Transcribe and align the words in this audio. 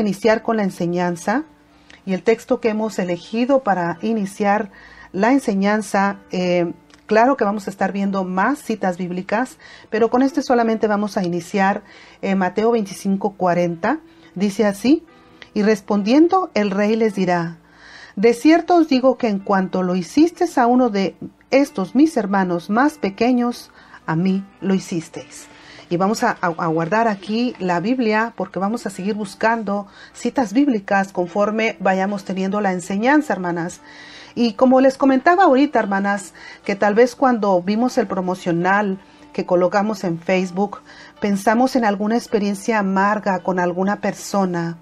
Iniciar 0.00 0.42
con 0.42 0.56
la 0.56 0.62
enseñanza 0.62 1.44
y 2.06 2.14
el 2.14 2.22
texto 2.22 2.60
que 2.60 2.70
hemos 2.70 2.98
elegido 2.98 3.62
para 3.62 3.98
iniciar 4.02 4.70
la 5.12 5.32
enseñanza, 5.32 6.18
eh, 6.30 6.72
claro 7.06 7.36
que 7.36 7.44
vamos 7.44 7.66
a 7.66 7.70
estar 7.70 7.92
viendo 7.92 8.24
más 8.24 8.60
citas 8.60 8.96
bíblicas, 8.96 9.58
pero 9.90 10.08
con 10.08 10.22
este 10.22 10.42
solamente 10.42 10.86
vamos 10.86 11.16
a 11.16 11.24
iniciar 11.24 11.82
en 12.22 12.38
Mateo 12.38 12.70
25, 12.70 13.32
40. 13.32 14.00
Dice 14.34 14.64
así, 14.64 15.04
y 15.52 15.62
respondiendo 15.62 16.50
el 16.54 16.70
rey 16.70 16.96
les 16.96 17.14
dirá, 17.14 17.58
de 18.16 18.34
cierto 18.34 18.76
os 18.76 18.88
digo 18.88 19.18
que 19.18 19.28
en 19.28 19.38
cuanto 19.38 19.82
lo 19.82 19.96
hicisteis 19.96 20.56
a 20.58 20.66
uno 20.66 20.88
de 20.88 21.16
estos 21.50 21.94
mis 21.94 22.16
hermanos 22.16 22.70
más 22.70 22.98
pequeños, 22.98 23.70
a 24.06 24.16
mí 24.16 24.44
lo 24.60 24.74
hicisteis. 24.74 25.46
Y 25.90 25.96
vamos 25.96 26.22
a, 26.22 26.38
guardar 26.68 27.08
aquí 27.08 27.56
la 27.58 27.80
Biblia 27.80 28.32
porque 28.36 28.60
vamos 28.60 28.86
a 28.86 28.90
seguir 28.90 29.14
buscando 29.14 29.88
citas 30.12 30.52
bíblicas 30.52 31.12
conforme 31.12 31.76
vayamos 31.80 32.24
teniendo 32.24 32.60
la 32.60 32.72
enseñanza, 32.72 33.32
hermanas. 33.32 33.80
Y 34.36 34.52
como 34.52 34.80
les 34.80 34.96
comentaba 34.96 35.42
ahorita, 35.42 35.80
hermanas, 35.80 36.32
que 36.64 36.76
tal 36.76 36.94
vez 36.94 37.16
cuando 37.16 37.60
vimos 37.60 37.98
el 37.98 38.06
promocional 38.06 39.00
que 39.32 39.46
colocamos 39.46 40.04
en 40.04 40.20
Facebook, 40.20 40.80
pensamos 41.20 41.74
en 41.74 41.84
alguna 41.84 42.16
experiencia 42.16 42.78
amarga 42.78 43.40
con 43.40 43.58
alguna 43.58 43.96
persona 43.96 44.78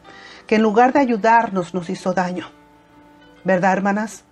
que 0.47 0.57
en 0.57 0.63
lugar 0.63 0.93
de 0.93 1.01
ayudarnos 1.01 1.73
nos 1.73 1.89
hizo 1.89 2.13
daño. 2.13 2.51
¿Verdad, 3.45 3.73
hermanas? 3.73 4.25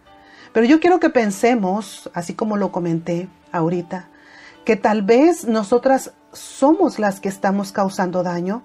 Pero 0.53 0.67
yo 0.67 0.79
quiero 0.79 1.01
que 1.01 1.09
pensemos, 1.09 2.11
así 2.13 2.35
como 2.35 2.59
lo 2.59 2.71
comenté 2.71 3.31
ahorita, 3.51 4.11
que 4.67 4.77
tal 4.77 5.01
vez 5.01 5.47
nosotras 5.47 6.13
somos 6.39 6.99
las 6.99 7.21
que 7.21 7.29
estamos 7.29 7.73
causando 7.73 8.23
daño 8.23 8.63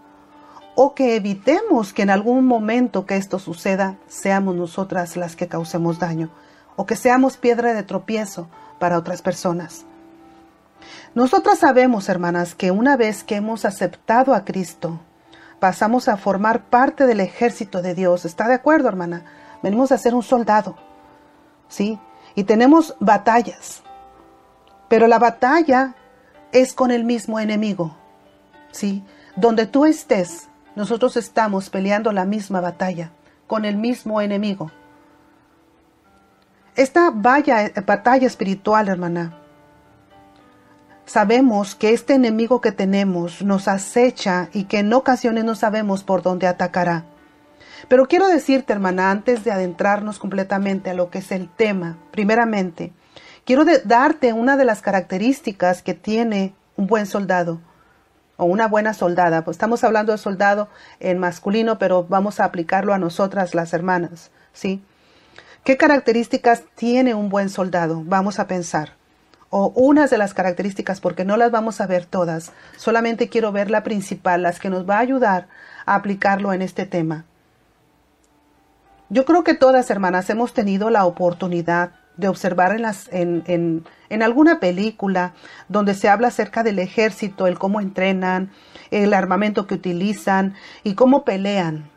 o 0.75 0.95
que 0.95 1.15
evitemos 1.15 1.93
que 1.93 2.03
en 2.03 2.09
algún 2.09 2.45
momento 2.45 3.05
que 3.05 3.17
esto 3.17 3.39
suceda 3.39 3.97
seamos 4.07 4.55
nosotras 4.55 5.17
las 5.17 5.35
que 5.35 5.47
causemos 5.47 5.99
daño 5.99 6.29
o 6.75 6.85
que 6.85 6.95
seamos 6.95 7.37
piedra 7.37 7.73
de 7.73 7.83
tropiezo 7.83 8.47
para 8.79 8.97
otras 8.97 9.21
personas. 9.21 9.85
Nosotras 11.13 11.59
sabemos, 11.59 12.09
hermanas, 12.09 12.55
que 12.55 12.71
una 12.71 12.95
vez 12.95 13.23
que 13.23 13.35
hemos 13.35 13.65
aceptado 13.65 14.33
a 14.33 14.45
Cristo, 14.45 14.99
pasamos 15.59 16.07
a 16.07 16.17
formar 16.17 16.63
parte 16.65 17.05
del 17.05 17.19
ejército 17.19 17.81
de 17.81 17.93
Dios. 17.93 18.25
¿Está 18.25 18.47
de 18.47 18.55
acuerdo, 18.55 18.87
hermana? 18.87 19.25
Venimos 19.61 19.91
a 19.91 19.97
ser 19.97 20.15
un 20.15 20.23
soldado. 20.23 20.75
¿Sí? 21.67 21.99
Y 22.33 22.45
tenemos 22.45 22.95
batallas. 22.99 23.83
Pero 24.87 25.07
la 25.07 25.19
batalla 25.19 25.95
es 26.51 26.73
con 26.73 26.91
el 26.91 27.03
mismo 27.03 27.39
enemigo. 27.39 27.95
¿Sí? 28.71 29.03
Donde 29.35 29.65
tú 29.65 29.85
estés, 29.85 30.49
nosotros 30.75 31.17
estamos 31.17 31.69
peleando 31.69 32.11
la 32.11 32.25
misma 32.25 32.61
batalla 32.61 33.11
con 33.47 33.65
el 33.65 33.75
mismo 33.75 34.21
enemigo. 34.21 34.71
Esta 36.77 37.11
batalla 37.11 38.25
espiritual, 38.25 38.87
hermana, 38.87 39.37
sabemos 41.05 41.75
que 41.75 41.91
este 41.91 42.13
enemigo 42.13 42.61
que 42.61 42.71
tenemos 42.71 43.41
nos 43.41 43.67
acecha 43.67 44.47
y 44.53 44.63
que 44.63 44.79
en 44.79 44.93
ocasiones 44.93 45.43
no 45.43 45.55
sabemos 45.55 46.05
por 46.05 46.21
dónde 46.21 46.47
atacará. 46.47 47.03
Pero 47.89 48.07
quiero 48.07 48.29
decirte, 48.29 48.71
hermana, 48.71 49.11
antes 49.11 49.43
de 49.43 49.51
adentrarnos 49.51 50.17
completamente 50.17 50.89
a 50.89 50.93
lo 50.93 51.09
que 51.09 51.19
es 51.19 51.31
el 51.33 51.49
tema, 51.49 51.97
primeramente, 52.11 52.93
quiero 53.45 53.65
darte 53.85 54.33
una 54.33 54.57
de 54.57 54.65
las 54.65 54.81
características 54.81 55.81
que 55.81 55.93
tiene 55.93 56.53
un 56.75 56.87
buen 56.87 57.05
soldado 57.05 57.61
o 58.37 58.45
una 58.45 58.67
buena 58.67 58.93
soldada. 58.93 59.43
Pues 59.43 59.55
estamos 59.55 59.83
hablando 59.83 60.11
de 60.11 60.17
soldado 60.17 60.67
en 60.99 61.19
masculino, 61.19 61.77
pero 61.77 62.05
vamos 62.07 62.39
a 62.39 62.45
aplicarlo 62.45 62.93
a 62.93 62.97
nosotras 62.97 63.53
las 63.53 63.73
hermanas, 63.73 64.31
¿sí? 64.53 64.83
¿Qué 65.63 65.77
características 65.77 66.63
tiene 66.73 67.13
un 67.13 67.29
buen 67.29 67.49
soldado? 67.49 68.01
Vamos 68.03 68.39
a 68.39 68.47
pensar. 68.47 68.93
O 69.51 69.67
unas 69.75 70.09
de 70.09 70.17
las 70.17 70.33
características, 70.33 71.01
porque 71.01 71.23
no 71.23 71.37
las 71.37 71.51
vamos 71.51 71.81
a 71.81 71.87
ver 71.87 72.05
todas. 72.05 72.51
Solamente 72.77 73.29
quiero 73.29 73.51
ver 73.51 73.69
la 73.69 73.83
principal, 73.83 74.41
las 74.41 74.59
que 74.59 74.71
nos 74.71 74.89
va 74.89 74.95
a 74.95 75.01
ayudar 75.01 75.49
a 75.85 75.93
aplicarlo 75.93 76.51
en 76.53 76.63
este 76.63 76.87
tema. 76.87 77.25
Yo 79.09 79.25
creo 79.25 79.43
que 79.43 79.53
todas, 79.53 79.91
hermanas, 79.91 80.29
hemos 80.29 80.53
tenido 80.53 80.89
la 80.89 81.05
oportunidad 81.05 81.91
de 82.17 82.27
observar 82.27 82.75
en, 82.75 82.81
las, 82.81 83.07
en, 83.11 83.43
en, 83.47 83.83
en, 84.09 84.23
alguna 84.23 84.59
película 84.59 85.33
donde 85.69 85.93
se 85.93 86.09
habla 86.09 86.27
acerca 86.27 86.63
del 86.63 86.79
ejército, 86.79 87.47
el 87.47 87.57
cómo 87.57 87.81
entrenan, 87.81 88.51
el 88.91 89.13
armamento 89.13 89.67
que 89.67 89.75
utilizan 89.75 90.55
y 90.83 90.93
cómo 90.93 91.23
pelean. 91.23 91.89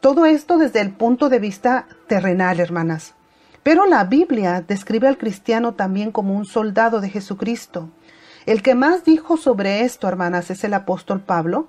Todo 0.00 0.24
esto 0.24 0.56
desde 0.56 0.80
el 0.80 0.92
punto 0.92 1.28
de 1.28 1.38
vista 1.38 1.86
terrenal, 2.06 2.58
hermanas. 2.58 3.14
Pero 3.62 3.84
la 3.84 4.04
Biblia 4.04 4.64
describe 4.66 5.06
al 5.06 5.18
cristiano 5.18 5.74
también 5.74 6.10
como 6.10 6.34
un 6.34 6.46
soldado 6.46 7.00
de 7.00 7.10
Jesucristo. 7.10 7.90
El 8.46 8.62
que 8.62 8.74
más 8.74 9.04
dijo 9.04 9.36
sobre 9.36 9.82
esto, 9.82 10.08
hermanas, 10.08 10.50
es 10.50 10.64
el 10.64 10.72
apóstol 10.72 11.20
Pablo, 11.20 11.68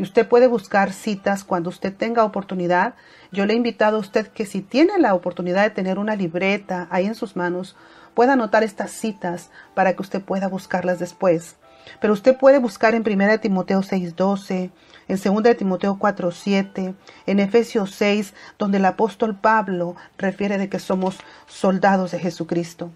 y 0.00 0.02
usted 0.02 0.26
puede 0.26 0.46
buscar 0.46 0.94
citas 0.94 1.44
cuando 1.44 1.68
usted 1.68 1.94
tenga 1.94 2.24
oportunidad. 2.24 2.94
Yo 3.32 3.44
le 3.44 3.52
he 3.52 3.56
invitado 3.56 3.98
a 3.98 4.00
usted 4.00 4.28
que 4.28 4.46
si 4.46 4.62
tiene 4.62 4.98
la 4.98 5.12
oportunidad 5.12 5.62
de 5.62 5.68
tener 5.68 5.98
una 5.98 6.16
libreta 6.16 6.88
ahí 6.90 7.04
en 7.04 7.14
sus 7.14 7.36
manos, 7.36 7.76
pueda 8.14 8.32
anotar 8.32 8.62
estas 8.62 8.92
citas 8.92 9.50
para 9.74 9.92
que 9.92 10.00
usted 10.00 10.22
pueda 10.22 10.48
buscarlas 10.48 11.00
después. 11.00 11.56
Pero 12.00 12.14
usted 12.14 12.34
puede 12.38 12.58
buscar 12.58 12.94
en 12.94 13.02
1 13.02 13.40
Timoteo 13.40 13.82
6:12, 13.82 14.70
en 15.06 15.18
2 15.18 15.56
Timoteo 15.58 15.98
4:7, 15.98 16.94
en 17.26 17.38
Efesios 17.38 17.90
6, 17.90 18.32
donde 18.58 18.78
el 18.78 18.86
apóstol 18.86 19.38
Pablo 19.38 19.96
refiere 20.16 20.56
de 20.56 20.70
que 20.70 20.78
somos 20.78 21.18
soldados 21.46 22.12
de 22.12 22.20
Jesucristo. 22.20 22.90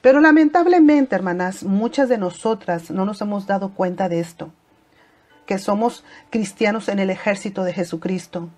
Pero 0.00 0.20
lamentablemente, 0.20 1.14
hermanas, 1.14 1.62
muchas 1.62 2.08
de 2.08 2.18
nosotras 2.18 2.90
no 2.90 3.04
nos 3.04 3.20
hemos 3.20 3.46
dado 3.46 3.68
cuenta 3.74 4.08
de 4.08 4.18
esto 4.18 4.50
que 5.46 5.58
somos 5.58 6.04
cristianos 6.30 6.88
en 6.88 6.98
el 6.98 7.10
ejército 7.10 7.64
de 7.64 7.72
Jesucristo. 7.72 8.50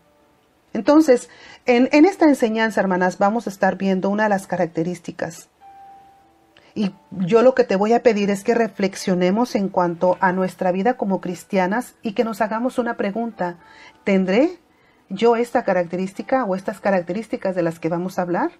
Entonces, 0.73 1.29
en, 1.67 2.05
esta 2.05 2.27
enseñanza, 2.27 2.81
hermanas, 2.81 3.19
vamos 3.19 3.47
a 3.47 3.51
estar 3.51 3.77
viendo 3.77 4.11
una 4.11 4.25
de 4.25 4.29
las 4.29 4.47
características. 4.47 5.49
Y 6.75 6.93
yo 7.11 7.43
lo 7.43 7.55
que 7.55 7.65
te 7.65 7.77
voy 7.77 7.93
a 7.93 8.03
pedir 8.03 8.31
es 8.31 8.45
que 8.45 8.55
reflexionemos 8.55 9.55
en 9.55 9.69
cuanto 9.69 10.17
a 10.21 10.33
nuestra 10.33 10.71
vida 10.71 10.95
como 10.95 11.21
cristianas 11.21 11.95
y 12.03 12.13
que 12.13 12.25
nos 12.25 12.41
hagamos 12.41 12.79
una 12.79 12.97
pregunta. 12.97 13.57
¿Tendré 14.05 14.59
yo 15.09 15.37
esta 15.37 15.65
característica 15.65 16.45
o 16.45 16.55
estas 16.55 16.81
características 16.81 17.57
de 17.57 17.63
las 17.63 17.81
que 17.81 17.89
vamos 17.89 18.19
a 18.19 18.23
hablar? 18.23 18.53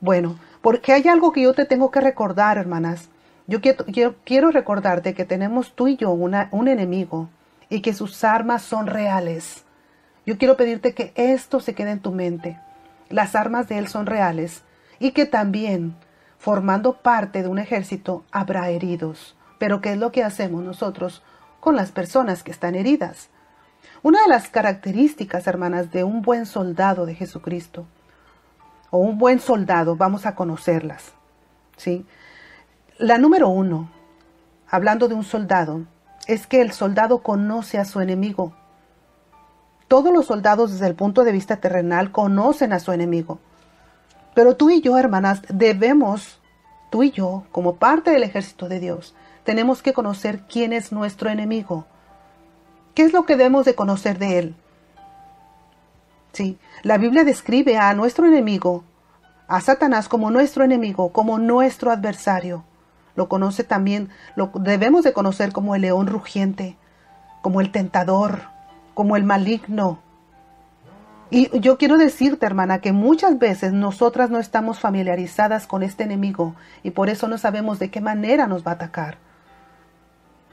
Bueno, 0.00 0.38
porque 0.62 0.92
hay 0.92 1.08
algo 1.08 1.32
que 1.32 1.42
yo 1.42 1.54
te 1.54 1.64
tengo 1.64 1.90
que 1.90 2.00
recordar, 2.00 2.58
hermanas. 2.58 3.08
Yo 3.48 3.62
quiero, 3.62 4.50
recordarte 4.50 5.14
que 5.14 5.24
tenemos 5.24 5.74
tú 5.74 5.88
y 5.88 5.96
yo 5.96 6.10
un 6.10 6.68
enemigo 6.68 7.30
y 7.70 7.80
que 7.80 7.94
sus 7.94 8.22
armas 8.22 8.60
son 8.60 8.86
reales. 8.86 9.64
Yo 10.26 10.36
quiero 10.36 10.58
pedirte 10.58 10.92
que 10.92 11.14
esto 11.16 11.58
se 11.58 11.74
quede 11.74 11.92
en 11.92 12.00
tu 12.00 12.12
mente. 12.12 12.60
Las 13.08 13.34
armas 13.34 13.66
de 13.66 13.78
él 13.78 13.88
son 13.88 14.04
reales 14.04 14.64
y 14.98 15.12
que 15.12 15.24
también, 15.24 15.96
formando 16.36 17.00
parte 17.00 17.42
de 17.42 17.48
un 17.48 17.58
ejército, 17.58 18.22
habrá 18.30 18.68
heridos. 18.68 19.34
Pero 19.58 19.80
¿qué 19.80 19.92
es 19.92 19.98
lo 19.98 20.12
que 20.12 20.22
hacemos 20.22 20.62
nosotros 20.62 21.22
con 21.58 21.74
las 21.74 21.90
personas 21.90 22.42
que 22.42 22.50
están 22.50 22.74
heridas? 22.74 23.30
Una 24.02 24.20
de 24.20 24.28
las 24.28 24.50
características, 24.50 25.46
hermanas, 25.46 25.90
de 25.90 26.04
un 26.04 26.20
buen 26.20 26.44
soldado 26.44 27.06
de 27.06 27.14
Jesucristo, 27.14 27.86
o 28.90 28.98
un 28.98 29.16
buen 29.16 29.40
soldado, 29.40 29.96
vamos 29.96 30.26
a 30.26 30.34
conocerlas. 30.34 31.14
¿sí? 31.78 32.04
La 33.00 33.16
número 33.16 33.48
uno, 33.48 33.88
hablando 34.68 35.06
de 35.06 35.14
un 35.14 35.22
soldado, 35.22 35.82
es 36.26 36.48
que 36.48 36.60
el 36.60 36.72
soldado 36.72 37.22
conoce 37.22 37.78
a 37.78 37.84
su 37.84 38.00
enemigo. 38.00 38.54
Todos 39.86 40.12
los 40.12 40.26
soldados 40.26 40.72
desde 40.72 40.88
el 40.88 40.96
punto 40.96 41.22
de 41.22 41.30
vista 41.30 41.58
terrenal 41.58 42.10
conocen 42.10 42.72
a 42.72 42.80
su 42.80 42.90
enemigo. 42.90 43.38
Pero 44.34 44.56
tú 44.56 44.70
y 44.70 44.80
yo, 44.80 44.98
hermanas, 44.98 45.42
debemos, 45.48 46.40
tú 46.90 47.04
y 47.04 47.12
yo, 47.12 47.44
como 47.52 47.76
parte 47.76 48.10
del 48.10 48.24
ejército 48.24 48.68
de 48.68 48.80
Dios, 48.80 49.14
tenemos 49.44 49.80
que 49.80 49.92
conocer 49.92 50.40
quién 50.48 50.72
es 50.72 50.90
nuestro 50.90 51.30
enemigo. 51.30 51.86
¿Qué 52.96 53.04
es 53.04 53.12
lo 53.12 53.26
que 53.26 53.36
debemos 53.36 53.64
de 53.64 53.76
conocer 53.76 54.18
de 54.18 54.40
él? 54.40 54.56
Sí, 56.32 56.58
la 56.82 56.98
Biblia 56.98 57.22
describe 57.22 57.78
a 57.78 57.94
nuestro 57.94 58.26
enemigo, 58.26 58.82
a 59.46 59.60
Satanás 59.60 60.08
como 60.08 60.32
nuestro 60.32 60.64
enemigo, 60.64 61.12
como 61.12 61.38
nuestro 61.38 61.92
adversario 61.92 62.64
lo 63.18 63.28
conoce 63.28 63.64
también, 63.64 64.10
lo 64.36 64.52
debemos 64.54 65.02
de 65.02 65.12
conocer 65.12 65.52
como 65.52 65.74
el 65.74 65.82
león 65.82 66.06
rugiente, 66.06 66.78
como 67.42 67.60
el 67.60 67.72
tentador, 67.72 68.42
como 68.94 69.16
el 69.16 69.24
maligno. 69.24 69.98
Y 71.30 71.58
yo 71.58 71.78
quiero 71.78 71.98
decirte, 71.98 72.46
hermana, 72.46 72.78
que 72.78 72.92
muchas 72.92 73.38
veces 73.40 73.72
nosotras 73.72 74.30
no 74.30 74.38
estamos 74.38 74.78
familiarizadas 74.78 75.66
con 75.66 75.82
este 75.82 76.04
enemigo 76.04 76.54
y 76.84 76.92
por 76.92 77.10
eso 77.10 77.26
no 77.26 77.38
sabemos 77.38 77.80
de 77.80 77.90
qué 77.90 78.00
manera 78.00 78.46
nos 78.46 78.64
va 78.64 78.70
a 78.70 78.74
atacar. 78.74 79.18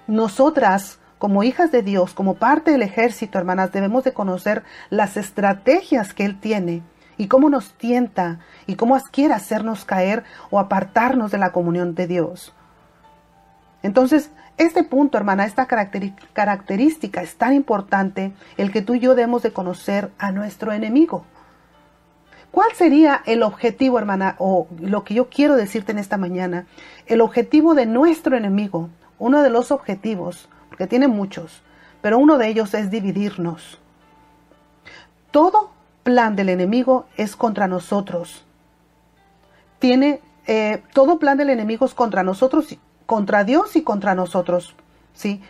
Nosotras, 0.08 0.98
como 1.20 1.44
hijas 1.44 1.72
de 1.72 1.84
Dios, 1.84 2.16
como 2.16 2.34
parte 2.34 2.72
del 2.72 2.82
ejército, 2.82 3.38
hermanas, 3.38 3.72
debemos 3.72 4.04
de 4.04 4.14
conocer 4.14 4.64
las 4.90 5.18
estrategias 5.18 6.16
que 6.16 6.26
Él 6.26 6.40
tiene 6.40 6.82
y 7.18 7.28
cómo 7.28 7.50
nos 7.50 7.74
tienta 7.74 8.40
y 8.68 8.76
cómo 8.76 9.00
quiere 9.12 9.34
hacernos 9.34 9.86
caer 9.86 10.24
o 10.50 10.60
apartarnos 10.60 11.32
de 11.32 11.38
la 11.38 11.52
comunión 11.52 11.96
de 11.96 12.08
Dios. 12.08 12.54
Entonces, 13.84 14.32
este 14.58 14.84
punto, 14.84 15.18
hermana, 15.18 15.46
esta 15.46 15.68
característica 15.68 17.22
es 17.22 17.36
tan 17.36 17.54
importante, 17.54 18.34
el 18.58 18.72
que 18.72 18.82
tú 18.82 18.96
y 18.96 19.00
yo 19.00 19.14
debemos 19.14 19.44
de 19.44 19.52
conocer 19.52 20.12
a 20.18 20.32
nuestro 20.32 20.72
enemigo. 20.72 21.26
¿Cuál 22.52 22.72
sería 22.74 23.22
el 23.26 23.44
objetivo, 23.44 24.00
hermana, 24.00 24.36
o 24.40 24.68
lo 24.80 25.04
que 25.04 25.14
yo 25.14 25.30
quiero 25.30 25.58
decirte 25.58 25.92
en 25.92 26.00
esta 26.00 26.18
mañana? 26.18 26.68
El 27.06 27.20
objetivo 27.20 27.76
de 27.76 27.86
nuestro 27.86 28.38
enemigo, 28.38 28.90
uno 29.20 29.44
de 29.44 29.50
los 29.50 29.72
objetivos, 29.72 30.48
porque 30.70 30.88
tiene 30.88 31.10
muchos, 31.10 31.62
pero 32.02 32.18
uno 32.18 32.38
de 32.38 32.48
ellos 32.48 32.74
es 32.74 32.90
dividirnos. 32.90 33.82
Todo 35.32 35.75
plan 36.06 36.36
del 36.36 36.50
enemigo 36.50 37.08
es 37.18 37.36
contra 37.36 37.68
nosotros. 37.68 38.46
Tiene 39.80 40.22
eh, 40.46 40.84
todo 40.94 41.18
plan 41.18 41.36
del 41.36 41.50
enemigo 41.50 41.84
es 41.84 41.96
contra 41.96 42.22
nosotros, 42.22 42.78
contra 43.08 43.44
Dios 43.44 43.76
y 43.76 43.82
contra 43.82 44.14
nosotros. 44.14 44.76
¿sí? 45.16 45.42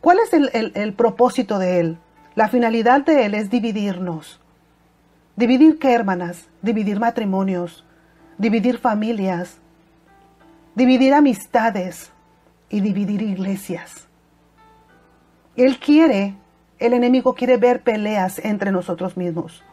¿Cuál 0.00 0.18
es 0.20 0.32
el 0.32 0.94
propósito 0.94 1.58
de 1.58 1.80
él? 1.80 1.98
La 2.36 2.48
finalidad 2.48 3.04
de 3.04 3.26
él 3.26 3.34
es 3.34 3.50
dividirnos. 3.50 4.40
¿Dividir 5.34 5.80
qué, 5.80 5.92
hermanas? 5.92 6.46
Dividir 6.62 7.00
matrimonios, 7.00 7.84
dividir 8.38 8.78
familias, 8.78 9.58
dividir 10.76 11.12
amistades 11.12 12.12
y 12.70 12.80
dividir 12.80 13.20
iglesias. 13.20 14.06
Él 15.56 15.80
quiere, 15.80 16.36
el 16.78 16.92
enemigo 16.92 17.34
quiere 17.34 17.56
ver 17.56 17.82
peleas 17.82 18.38
entre 18.44 18.70
nosotros 18.70 19.16
mismos. 19.16 19.64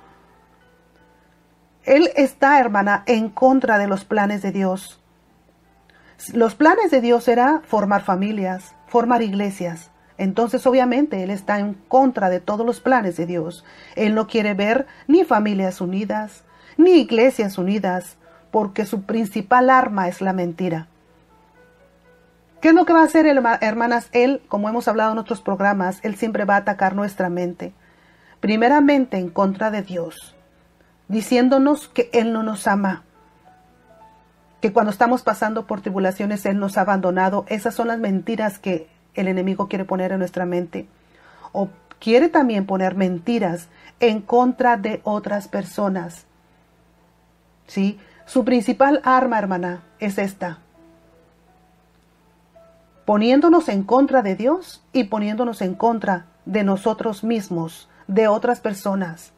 Él 1.85 2.09
está, 2.15 2.59
hermana, 2.59 3.03
en 3.05 3.29
contra 3.29 3.77
de 3.77 3.87
los 3.87 4.05
planes 4.05 4.41
de 4.41 4.51
Dios. 4.51 5.01
Los 6.33 6.55
planes 6.55 6.91
de 6.91 7.01
Dios 7.01 7.27
era 7.27 7.61
formar 7.65 8.03
familias, 8.03 8.75
formar 8.87 9.21
iglesias. 9.21 9.91
Entonces, 10.17 10.67
obviamente, 10.67 11.23
Él 11.23 11.29
está 11.29 11.59
en 11.59 11.73
contra 11.73 12.29
de 12.29 12.41
todos 12.41 12.65
los 12.65 12.81
planes 12.81 13.15
de 13.15 13.25
Dios. 13.25 13.63
Él 13.95 14.15
no 14.15 14.27
quiere 14.27 14.53
ver 14.53 14.85
ni 15.07 15.23
familias 15.23 15.79
unidas, 15.79 16.43
ni 16.75 16.99
iglesias 16.99 17.57
unidas, 17.57 18.17
porque 18.51 18.85
su 18.85 19.03
principal 19.03 19.69
arma 19.69 20.09
es 20.09 20.21
la 20.21 20.33
mentira. 20.33 20.87
¿Qué 22.61 22.69
es 22.69 22.73
lo 22.73 22.85
que 22.85 22.91
va 22.91 23.01
a 23.01 23.05
hacer, 23.05 23.25
hermanas? 23.25 24.09
Él, 24.11 24.41
como 24.49 24.67
hemos 24.67 24.89
hablado 24.89 25.13
en 25.13 25.17
otros 25.17 25.39
programas, 25.39 25.99
Él 26.03 26.17
siempre 26.17 26.43
va 26.43 26.55
a 26.55 26.59
atacar 26.59 26.93
nuestra 26.93 27.29
mente. 27.29 27.73
Primeramente 28.41 29.17
en 29.17 29.29
contra 29.29 29.71
de 29.71 29.81
Dios, 29.81 30.35
diciéndonos 31.09 31.89
que 31.89 32.09
Él 32.13 32.31
no 32.31 32.43
nos 32.43 32.65
ama, 32.67 33.03
que 34.61 34.71
cuando 34.71 34.91
estamos 34.91 35.23
pasando 35.23 35.67
por 35.67 35.81
tribulaciones 35.81 36.45
Él 36.45 36.59
nos 36.59 36.77
ha 36.77 36.81
abandonado. 36.81 37.45
Esas 37.47 37.75
son 37.75 37.87
las 37.87 37.99
mentiras 37.99 38.59
que 38.59 38.87
el 39.15 39.27
enemigo 39.27 39.67
quiere 39.67 39.85
poner 39.85 40.11
en 40.11 40.19
nuestra 40.19 40.45
mente. 40.45 40.87
O 41.51 41.69
quiere 41.99 42.29
también 42.29 42.65
poner 42.65 42.95
mentiras 42.95 43.67
en 43.99 44.21
contra 44.21 44.77
de 44.77 45.01
otras 45.03 45.47
personas. 45.47 46.25
¿Sí? 47.67 47.99
Su 48.25 48.45
principal 48.45 49.01
arma, 49.03 49.39
hermana, 49.39 49.81
es 49.99 50.17
esta, 50.17 50.59
poniéndonos 53.05 53.69
en 53.69 53.83
contra 53.83 54.21
de 54.21 54.35
Dios 54.35 54.83
y 54.93 55.05
poniéndonos 55.05 55.61
en 55.61 55.73
contra 55.73 56.27
de 56.45 56.63
nosotros 56.63 57.23
mismos, 57.23 57.89
de 58.07 58.27
otras 58.27 58.59
personas. 58.59 59.33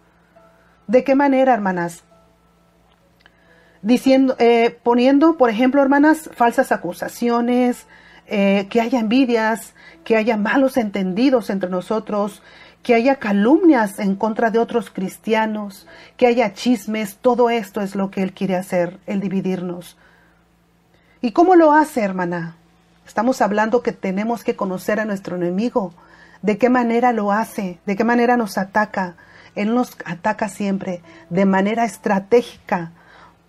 ¿De 0.88 1.04
qué 1.04 1.16
manera, 1.16 1.54
hermanas? 1.54 2.04
Diciendo, 3.81 4.36
eh, 4.39 4.78
poniendo, 4.83 5.38
por 5.38 5.50
ejemplo, 5.50 5.81
hermanas, 5.81 6.30
falsas 6.36 6.72
acusaciones, 6.72 7.88
eh, 8.28 8.68
que 8.69 8.80
haya 8.80 9.00
envidias, 9.00 9.74
que 10.04 10.16
haya 10.16 10.38
malos 10.38 10.78
entendidos 10.78 11.50
entre 11.50 11.69
nosotros, 11.69 12.42
que 12.83 12.95
haya 12.95 13.16
calumnias 13.18 14.00
en 14.00 14.16
contra 14.16 14.50
de 14.50 14.60
otros 14.60 14.89
cristianos, 14.89 15.88
que 16.18 16.28
haya 16.28 16.54
chismes, 16.54 17.18
todo 17.18 17.50
esto 17.50 17.81
es 17.81 17.95
lo 17.95 18.10
que 18.10 18.24
Él 18.24 18.34
quiere 18.34 18.56
hacer, 18.56 19.00
el 19.06 19.19
dividirnos. 19.19 19.98
¿Y 21.22 21.31
cómo 21.31 21.56
lo 21.56 21.74
hace, 21.74 22.01
hermana? 22.01 22.56
Estamos 23.06 23.42
hablando 23.42 23.84
que 23.84 23.92
tenemos 23.92 24.44
que 24.44 24.56
conocer 24.56 25.00
a 25.00 25.06
nuestro 25.06 25.36
enemigo, 25.36 25.94
de 26.42 26.57
qué 26.57 26.69
manera 26.69 27.13
lo 27.13 27.31
hace, 27.31 27.80
de 27.86 27.95
qué 27.95 28.04
manera 28.04 28.38
nos 28.38 28.57
ataca. 28.57 29.16
Él 29.56 29.74
nos 29.74 29.98
ataca 30.06 30.50
siempre 30.50 31.01
de 31.30 31.45
manera 31.45 31.86
estratégica, 31.86 32.92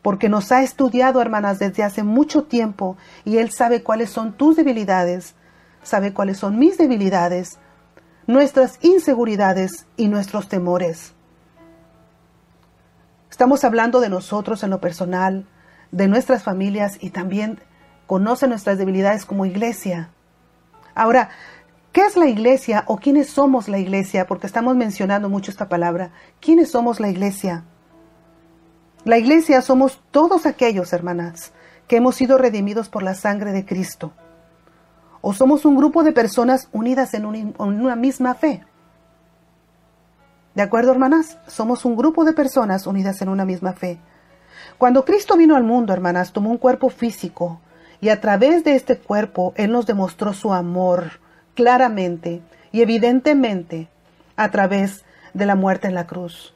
porque 0.02 0.28
nos 0.28 0.50
ha 0.50 0.62
estudiado, 0.62 1.20
hermanas, 1.20 1.58
desde 1.58 1.84
hace 1.84 2.02
mucho 2.02 2.44
tiempo 2.44 2.96
y 3.24 3.38
Él 3.38 3.50
sabe 3.50 3.82
cuáles 3.82 4.10
son 4.10 4.32
tus 4.32 4.56
debilidades, 4.56 5.34
sabe 5.82 6.12
cuáles 6.12 6.38
son 6.38 6.58
mis 6.58 6.76
debilidades, 6.76 7.58
nuestras 8.26 8.78
inseguridades 8.82 9.86
y 9.96 10.08
nuestros 10.08 10.48
temores. 10.48 11.14
Estamos 13.30 13.64
hablando 13.64 14.00
de 14.00 14.08
nosotros 14.08 14.62
en 14.62 14.70
lo 14.70 14.80
personal, 14.80 15.46
de 15.90 16.08
nuestras 16.08 16.42
familias 16.42 16.98
y 17.00 17.10
también 17.10 17.60
conoce 18.06 18.46
nuestras 18.46 18.78
debilidades 18.78 19.24
como 19.24 19.46
iglesia. 19.46 20.10
Ahora, 20.94 21.30
¿qué 21.92 22.06
es 22.06 22.16
la 22.16 22.26
iglesia 22.26 22.84
o 22.86 22.96
quiénes 22.96 23.28
somos 23.30 23.68
la 23.68 23.78
iglesia? 23.78 24.26
Porque 24.26 24.46
estamos 24.46 24.74
mencionando 24.74 25.28
mucho 25.28 25.50
esta 25.50 25.68
palabra. 25.68 26.10
¿Quiénes 26.40 26.70
somos 26.70 26.98
la 26.98 27.08
iglesia? 27.08 27.64
La 29.04 29.18
iglesia 29.18 29.62
somos 29.62 30.00
todos 30.10 30.46
aquellos, 30.46 30.92
hermanas, 30.92 31.52
que 31.88 31.96
hemos 31.96 32.14
sido 32.14 32.38
redimidos 32.38 32.88
por 32.88 33.02
la 33.02 33.14
sangre 33.14 33.52
de 33.52 33.64
Cristo. 33.64 34.12
O 35.20 35.32
somos 35.32 35.64
un 35.64 35.76
grupo 35.76 36.02
de 36.02 36.12
personas 36.12 36.68
unidas 36.72 37.14
en, 37.14 37.26
una 37.58 37.96
misma 37.96 38.34
fe. 38.34 38.64
¿De 40.54 40.62
acuerdo, 40.62 40.92
hermanas? 40.92 41.38
Somos 41.46 41.84
un 41.84 41.96
grupo 41.96 42.24
de 42.24 42.32
personas 42.32 42.86
unidas 42.86 43.22
en 43.22 43.28
una 43.28 43.44
misma 43.44 43.72
fe. 43.72 43.98
Cuando 44.78 45.04
Cristo 45.04 45.36
vino 45.36 45.56
al 45.56 45.64
mundo, 45.64 45.92
hermanas, 45.92 46.32
tomó 46.32 46.50
un 46.50 46.58
cuerpo 46.58 46.88
físico, 46.88 47.60
y 48.00 48.08
a 48.08 48.20
través 48.20 48.64
de 48.64 48.74
este 48.74 48.98
cuerpo 48.98 49.52
Él 49.56 49.70
nos 49.72 49.86
demostró 49.86 50.32
su 50.32 50.52
amor 50.52 51.21
claramente 51.54 52.42
y 52.72 52.82
evidentemente 52.82 53.88
a 54.36 54.50
través 54.50 55.04
de 55.34 55.46
la 55.46 55.54
muerte 55.54 55.88
en 55.88 55.94
la 55.94 56.06
cruz. 56.06 56.54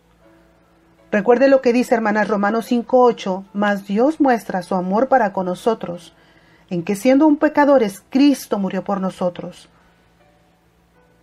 Recuerde 1.10 1.48
lo 1.48 1.62
que 1.62 1.72
dice 1.72 1.94
hermanas 1.94 2.28
Romanos 2.28 2.70
5.8, 2.70 3.44
mas 3.54 3.86
Dios 3.86 4.20
muestra 4.20 4.62
su 4.62 4.74
amor 4.74 5.08
para 5.08 5.32
con 5.32 5.46
nosotros, 5.46 6.14
en 6.68 6.82
que 6.82 6.96
siendo 6.96 7.26
un 7.26 7.36
pecadores, 7.36 8.02
Cristo 8.10 8.58
murió 8.58 8.84
por 8.84 9.00
nosotros. 9.00 9.68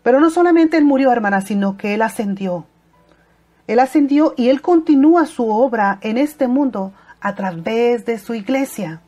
Pero 0.02 0.20
no 0.20 0.30
solamente 0.30 0.78
Él 0.78 0.86
murió, 0.86 1.12
hermanas, 1.12 1.44
sino 1.46 1.78
que 1.78 1.94
Él 1.94 2.02
ascendió. 2.02 2.66
Él 3.68 3.80
ascendió 3.80 4.34
y 4.36 4.50
Él 4.50 4.62
continúa 4.62 5.26
su 5.26 5.48
obra 5.50 6.00
en 6.02 6.18
este 6.18 6.48
mundo 6.48 6.94
a 7.22 7.36
través 7.36 8.06
de 8.06 8.18
su 8.18 8.34
iglesia. 8.34 9.03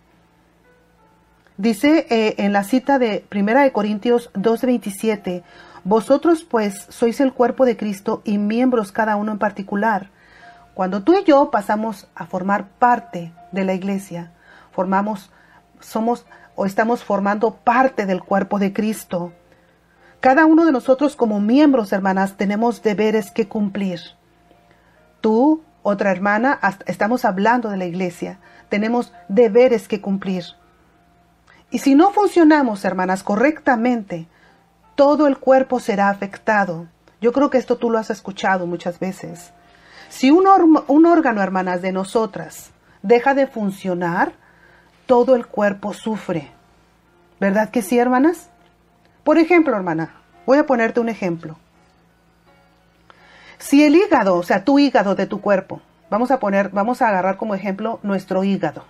Dice 1.58 2.06
eh, 2.10 2.36
en 2.40 2.52
la 2.52 2.66
cita 2.66 3.00
de 3.00 3.26
1 3.34 3.62
de 3.62 3.72
Corintios 3.72 4.30
2:27, 4.34 5.44
vosotros 5.86 6.44
pues 6.44 6.86
sois 6.90 7.22
el 7.22 7.32
cuerpo 7.32 7.64
de 7.64 7.78
Cristo 7.78 8.22
y 8.26 8.38
miembros 8.38 8.92
cada 8.92 9.16
uno 9.16 9.32
en 9.32 9.40
particular. 9.40 10.10
Cuando 10.74 11.04
tú 11.04 11.14
y 11.14 11.24
yo 11.24 11.52
pasamos 11.52 12.10
a 12.14 12.26
formar 12.26 12.68
parte 12.68 13.32
de 13.54 13.64
la 13.64 13.74
iglesia, 13.74 14.34
formamos, 14.74 15.32
somos 15.80 16.26
o 16.56 16.66
estamos 16.66 17.06
formando 17.06 17.56
parte 17.56 18.06
del 18.06 18.22
cuerpo 18.22 18.60
de 18.60 18.74
Cristo. 18.74 19.32
Cada 20.20 20.46
uno 20.46 20.66
de 20.66 20.74
nosotros 20.74 21.16
como 21.16 21.40
miembros, 21.40 21.94
hermanas, 21.94 22.36
tenemos 22.36 22.82
deberes 22.82 23.32
que 23.32 23.48
cumplir. 23.48 24.02
Tú, 25.22 25.64
otra 25.84 26.12
hermana, 26.12 26.60
estamos 26.86 27.24
hablando 27.24 27.70
de 27.70 27.78
la 27.78 27.86
iglesia, 27.86 28.40
tenemos 28.68 29.14
deberes 29.30 29.88
que 29.88 30.02
cumplir. 30.02 30.44
Y 31.76 31.80
si 31.80 31.94
no 31.94 32.12
funcionamos, 32.12 32.86
hermanas, 32.86 33.22
correctamente, 33.22 34.28
todo 34.96 35.28
el 35.28 35.38
cuerpo 35.40 35.82
será 35.82 36.10
afectado. 36.10 36.88
Yo 37.20 37.34
creo 37.34 37.50
que 37.50 37.58
esto 37.58 37.76
tú 37.76 37.90
lo 37.90 37.98
has 37.98 38.10
escuchado 38.10 38.66
muchas 38.66 38.98
veces. 38.98 39.52
Si 40.08 40.32
un, 40.32 40.48
órgano, 40.48 41.44
hermanas, 41.44 41.82
de 41.82 41.92
nosotras 41.92 42.72
deja 43.02 43.34
de 43.34 43.46
funcionar, 43.46 44.32
todo 45.06 45.36
el 45.36 45.48
cuerpo 45.48 45.92
sufre. 45.92 46.50
¿Verdad 47.42 47.72
que 47.72 47.82
sí, 47.82 48.00
hermanas? 48.00 48.50
Por 49.26 49.38
ejemplo, 49.38 49.76
hermana, 49.76 50.16
voy 50.46 50.60
a 50.60 50.66
ponerte 50.66 51.02
un 51.02 51.10
ejemplo. 51.10 51.58
Si 53.58 53.84
el 53.84 53.98
hígado, 53.98 54.36
o 54.38 54.44
sea, 54.44 54.64
tu 54.64 54.80
hígado 54.80 55.14
de 55.14 55.28
tu 55.28 55.42
cuerpo, 55.42 55.82
vamos 56.10 56.32
a 56.32 56.40
poner, 56.40 56.70
vamos 56.70 57.02
a 57.02 57.10
agarrar 57.10 57.36
como 57.36 57.54
ejemplo 57.54 58.00
nuestro 58.02 58.46
hígado. 58.46 58.86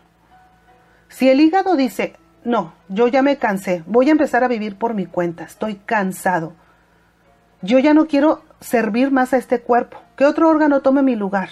Si 1.10 1.30
el 1.30 1.40
hígado 1.40 1.76
dice, 1.76 2.14
no, 2.46 2.74
yo 2.90 3.08
ya 3.08 3.24
me 3.24 3.38
cansé, 3.38 3.84
voy 3.88 4.08
a 4.08 4.12
empezar 4.12 4.44
a 4.44 4.48
vivir 4.48 4.78
por 4.78 4.94
mi 4.94 5.08
cuenta, 5.08 5.44
estoy 5.44 5.76
cansado. 5.76 6.54
Yo 7.62 7.80
ya 7.80 7.96
no 7.96 8.06
quiero 8.06 8.44
servir 8.60 9.12
más 9.12 9.34
a 9.34 9.38
este 9.38 9.62
cuerpo, 9.62 9.98
que 10.16 10.26
otro 10.26 10.48
órgano 10.48 10.82
tome 10.82 11.02
mi 11.02 11.16
lugar. 11.16 11.50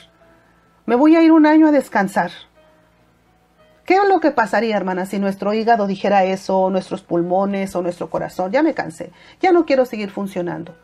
Me 0.85 0.95
voy 0.95 1.15
a 1.15 1.23
ir 1.23 1.31
un 1.31 1.47
año 1.47 1.67
a 1.67 1.71
descansar. 1.71 2.29
¿Qué 3.85 3.95
es 3.95 4.07
lo 4.07 4.19
que 4.19 4.31
pasaría, 4.31 4.77
hermana, 4.77 5.07
si 5.07 5.17
nuestro 5.17 5.53
hígado 5.53 5.87
dijera 5.87 6.23
eso, 6.23 6.59
o 6.59 6.69
nuestros 6.69 7.01
pulmones, 7.01 7.75
o 7.75 7.81
nuestro 7.81 8.09
corazón? 8.09 8.51
Ya 8.51 8.61
me 8.61 8.75
cansé, 8.75 9.11
ya 9.41 9.51
no 9.51 9.65
quiero 9.65 9.85
seguir 9.85 10.11
funcionando. 10.11 10.75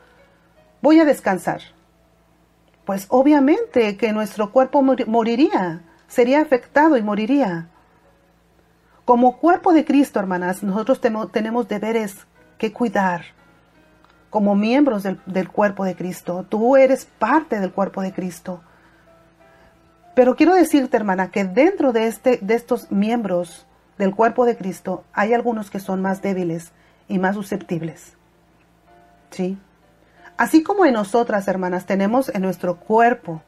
Voy 0.82 1.00
a 1.00 1.06
descansar. 1.06 1.62
Pues 2.84 3.06
obviamente 3.10 3.96
que 3.96 4.12
nuestro 4.12 4.52
cuerpo 4.52 4.82
moriría, 4.82 5.82
sería 6.08 6.42
afectado 6.42 6.98
y 6.98 7.04
moriría. 7.04 7.68
Como 9.10 9.38
cuerpo 9.38 9.74
de 9.74 9.86
Cristo, 9.86 10.20
hermanas, 10.20 10.62
nosotros 10.62 11.02
tenemos 11.02 11.68
deberes 11.68 12.28
que 12.60 12.72
cuidar. 12.72 13.24
Como 14.30 14.54
miembros 14.54 15.02
del, 15.02 15.50
cuerpo 15.50 15.84
de 15.84 15.96
Cristo, 15.96 16.46
tú 16.48 16.78
eres 16.78 17.06
parte 17.06 17.60
del 17.60 17.72
cuerpo 17.72 18.04
de 18.04 18.14
Cristo. 18.14 18.62
Pero 20.14 20.36
quiero 20.36 20.54
decirte, 20.54 20.96
hermana, 20.96 21.32
que 21.32 21.44
dentro 21.44 21.92
de, 21.92 22.06
este, 22.06 22.38
de 22.44 22.54
estos 22.54 22.92
miembros 22.92 23.66
del 23.98 24.14
cuerpo 24.14 24.46
de 24.46 24.56
Cristo 24.56 25.04
hay 25.12 25.34
algunos 25.34 25.72
que 25.72 25.80
son 25.80 26.04
más 26.04 26.22
débiles 26.22 26.72
y 27.08 27.18
más 27.18 27.34
susceptibles. 27.34 28.16
¿Sí? 29.32 29.58
Así 30.38 30.62
como 30.62 30.86
en 30.86 30.94
nosotras, 30.94 31.48
hermanas, 31.48 31.88
tenemos 31.88 32.30
en 32.30 32.44
nuestro 32.44 32.76
cuerpo 32.78 33.42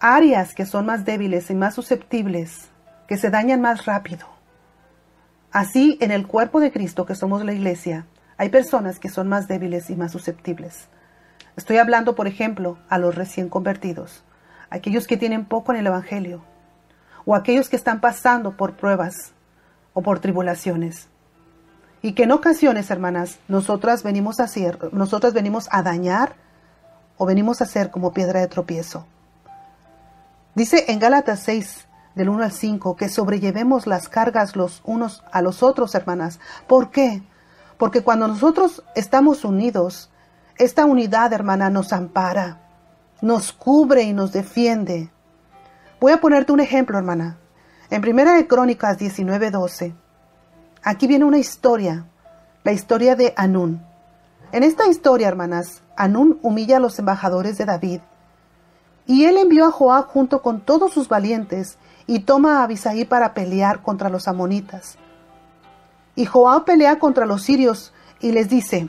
áreas 0.00 0.54
que 0.54 0.64
son 0.64 0.86
más 0.86 1.04
débiles 1.04 1.50
y 1.50 1.54
más 1.54 1.74
susceptibles, 1.74 2.70
que 3.06 3.18
se 3.18 3.28
dañan 3.28 3.60
más 3.60 3.84
rápido. 3.84 4.31
Así 5.52 5.98
en 6.00 6.10
el 6.10 6.26
cuerpo 6.26 6.60
de 6.60 6.72
Cristo, 6.72 7.06
que 7.06 7.14
somos 7.14 7.44
la 7.44 7.52
iglesia, 7.52 8.06
hay 8.38 8.48
personas 8.48 8.98
que 8.98 9.08
son 9.08 9.28
más 9.28 9.48
débiles 9.48 9.90
y 9.90 9.96
más 9.96 10.12
susceptibles. 10.12 10.88
Estoy 11.56 11.76
hablando, 11.76 12.14
por 12.14 12.26
ejemplo, 12.26 12.78
a 12.88 12.98
los 12.98 13.14
recién 13.14 13.48
convertidos 13.48 14.24
aquellos 14.72 15.06
que 15.06 15.18
tienen 15.18 15.44
poco 15.44 15.72
en 15.72 15.78
el 15.78 15.86
Evangelio, 15.86 16.42
o 17.26 17.34
aquellos 17.34 17.68
que 17.68 17.76
están 17.76 18.00
pasando 18.00 18.56
por 18.56 18.74
pruebas 18.74 19.32
o 19.92 20.02
por 20.02 20.18
tribulaciones. 20.18 21.08
Y 22.00 22.14
que 22.14 22.24
en 22.24 22.32
ocasiones, 22.32 22.90
hermanas, 22.90 23.38
nosotras 23.48 24.02
venimos 24.02 24.40
a 24.40 24.44
hacer, 24.44 24.92
nosotras 24.92 25.34
venimos 25.34 25.68
a 25.70 25.82
dañar 25.82 26.34
o 27.18 27.26
venimos 27.26 27.60
a 27.60 27.66
ser 27.66 27.90
como 27.90 28.12
piedra 28.12 28.40
de 28.40 28.48
tropiezo. 28.48 29.06
Dice 30.54 30.86
en 30.88 30.98
Gálatas 30.98 31.40
6, 31.40 31.86
del 32.14 32.28
1 32.28 32.44
al 32.44 32.52
5, 32.52 32.96
que 32.96 33.08
sobrellevemos 33.08 33.86
las 33.86 34.08
cargas 34.08 34.56
los 34.56 34.80
unos 34.84 35.22
a 35.32 35.42
los 35.42 35.62
otros, 35.62 35.94
hermanas. 35.94 36.40
¿Por 36.66 36.90
qué? 36.90 37.22
Porque 37.78 38.02
cuando 38.02 38.28
nosotros 38.28 38.82
estamos 38.94 39.44
unidos, 39.44 40.10
esta 40.58 40.84
unidad, 40.84 41.32
hermana, 41.32 41.70
nos 41.70 41.92
ampara 41.92 42.62
nos 43.22 43.52
cubre 43.52 44.02
y 44.02 44.12
nos 44.12 44.32
defiende. 44.32 45.08
Voy 46.00 46.12
a 46.12 46.20
ponerte 46.20 46.52
un 46.52 46.58
ejemplo, 46.58 46.98
hermana. 46.98 47.38
En 47.88 48.02
Primera 48.02 48.34
de 48.34 48.48
Crónicas 48.48 48.98
19:12, 48.98 49.94
aquí 50.82 51.06
viene 51.06 51.24
una 51.24 51.38
historia, 51.38 52.04
la 52.64 52.72
historia 52.72 53.14
de 53.14 53.32
Anún. 53.36 53.80
En 54.50 54.64
esta 54.64 54.88
historia, 54.88 55.28
hermanas, 55.28 55.82
Anún 55.96 56.40
humilla 56.42 56.78
a 56.78 56.80
los 56.80 56.98
embajadores 56.98 57.56
de 57.58 57.64
David. 57.64 58.00
Y 59.06 59.24
él 59.26 59.36
envió 59.36 59.66
a 59.66 59.70
Joab 59.70 60.08
junto 60.08 60.42
con 60.42 60.60
todos 60.60 60.92
sus 60.92 61.08
valientes 61.08 61.78
y 62.06 62.20
toma 62.20 62.60
a 62.60 62.64
Abisaí 62.64 63.04
para 63.04 63.34
pelear 63.34 63.82
contra 63.82 64.08
los 64.08 64.28
amonitas. 64.28 64.98
Y 66.14 66.26
Joab 66.26 66.64
pelea 66.64 66.98
contra 66.98 67.26
los 67.26 67.42
sirios 67.42 67.92
y 68.20 68.32
les 68.32 68.48
dice, 68.48 68.88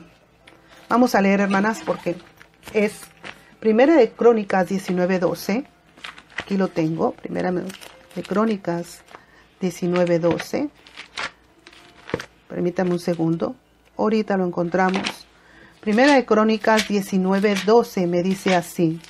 vamos 0.88 1.14
a 1.14 1.20
leer 1.20 1.40
hermanas 1.40 1.80
porque 1.84 2.16
es 2.72 3.00
Primera 3.64 3.96
de 3.96 4.10
Crónicas 4.10 4.68
19:12. 4.68 5.64
Aquí 6.38 6.58
lo 6.58 6.68
tengo. 6.68 7.12
Primera 7.12 7.50
de 7.50 8.22
Crónicas 8.22 9.00
19:12. 9.62 10.68
Permítame 12.46 12.90
un 12.90 12.98
segundo. 12.98 13.56
Ahorita 13.96 14.36
lo 14.36 14.44
encontramos. 14.44 15.26
Primera 15.80 16.14
de 16.14 16.26
Crónicas 16.26 16.88
19:12 16.88 18.06
me 18.06 18.22
dice 18.22 18.54
así. 18.54 19.00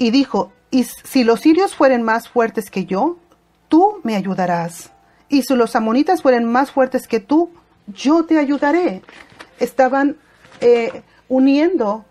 Y 0.00 0.10
dijo, 0.10 0.50
y 0.70 0.84
si 0.84 1.24
los 1.24 1.40
sirios 1.40 1.74
fueren 1.74 2.02
más 2.02 2.26
fuertes 2.26 2.70
que 2.70 2.86
yo, 2.86 3.18
tú 3.68 4.00
me 4.02 4.16
ayudarás. 4.16 4.92
Y 5.28 5.42
si 5.42 5.54
los 5.54 5.76
amonitas 5.76 6.22
fueren 6.22 6.46
más 6.46 6.70
fuertes 6.70 7.06
que 7.06 7.20
tú, 7.20 7.50
yo 7.86 8.24
te 8.24 8.38
ayudaré. 8.38 9.02
Estaban 9.58 10.16
eh, 10.62 11.02
uniendo 11.28 12.06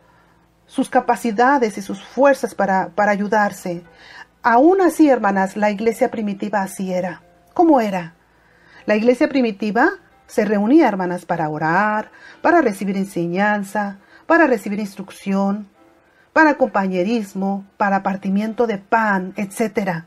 sus 0.67 0.87
capacidades 0.87 1.79
y 1.79 1.81
sus 1.81 2.03
fuerzas 2.03 2.53
para, 2.53 2.89
para 2.89 3.11
ayudarse. 3.11 3.81
Aún 4.43 4.81
así, 4.81 5.09
hermanas, 5.09 5.57
la 5.57 5.71
iglesia 5.71 6.11
primitiva 6.11 6.61
así 6.61 6.93
era. 6.93 7.23
¿Cómo 7.55 7.81
era? 7.81 8.13
La 8.85 8.97
iglesia 8.97 9.27
primitiva 9.27 9.93
se 10.27 10.45
reunía, 10.45 10.87
hermanas, 10.87 11.25
para 11.25 11.49
orar, 11.49 12.11
para 12.43 12.61
recibir 12.61 12.97
enseñanza, 12.97 13.97
para 14.27 14.45
recibir 14.45 14.79
instrucción, 14.79 15.67
para 16.33 16.55
compañerismo, 16.55 17.65
para 17.77 18.03
partimiento 18.03 18.67
de 18.67 18.77
pan, 18.77 19.33
etc. 19.35 20.03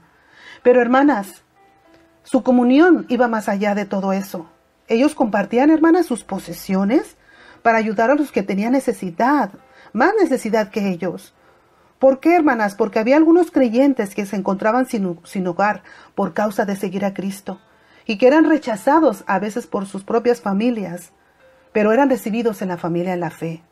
Pero, 0.62 0.80
hermanas, 0.80 1.42
su 2.22 2.42
comunión 2.42 3.06
iba 3.08 3.28
más 3.28 3.48
allá 3.48 3.74
de 3.74 3.84
todo 3.84 4.12
eso. 4.12 4.46
Ellos 4.88 5.14
compartían, 5.14 5.70
hermanas, 5.70 6.06
sus 6.06 6.24
posesiones, 6.24 7.16
para 7.62 7.78
ayudar 7.78 8.10
a 8.10 8.14
los 8.14 8.32
que 8.32 8.42
tenían 8.42 8.72
necesidad, 8.72 9.50
más 9.92 10.12
necesidad 10.20 10.70
que 10.70 10.88
ellos. 10.88 11.34
¿Por 11.98 12.18
qué, 12.18 12.34
hermanas? 12.34 12.74
Porque 12.74 12.98
había 12.98 13.16
algunos 13.16 13.50
creyentes 13.50 14.14
que 14.14 14.26
se 14.26 14.36
encontraban 14.36 14.86
sin, 14.86 15.20
sin, 15.24 15.46
hogar 15.46 15.82
por 16.14 16.34
causa 16.34 16.64
de 16.64 16.76
seguir 16.76 17.04
a 17.04 17.14
Cristo 17.14 17.60
y 18.04 18.18
que 18.18 18.26
eran 18.26 18.48
rechazados 18.48 19.22
a 19.28 19.38
veces 19.38 19.66
por 19.68 19.86
sus 19.86 20.02
propias 20.02 20.40
familias, 20.40 21.12
pero 21.72 21.92
eran 21.92 22.10
recibidos 22.10 22.60
en 22.60 22.68
la 22.68 22.76
familia 22.76 23.14
en 23.14 23.20
la 23.20 23.30
fe. 23.30 23.62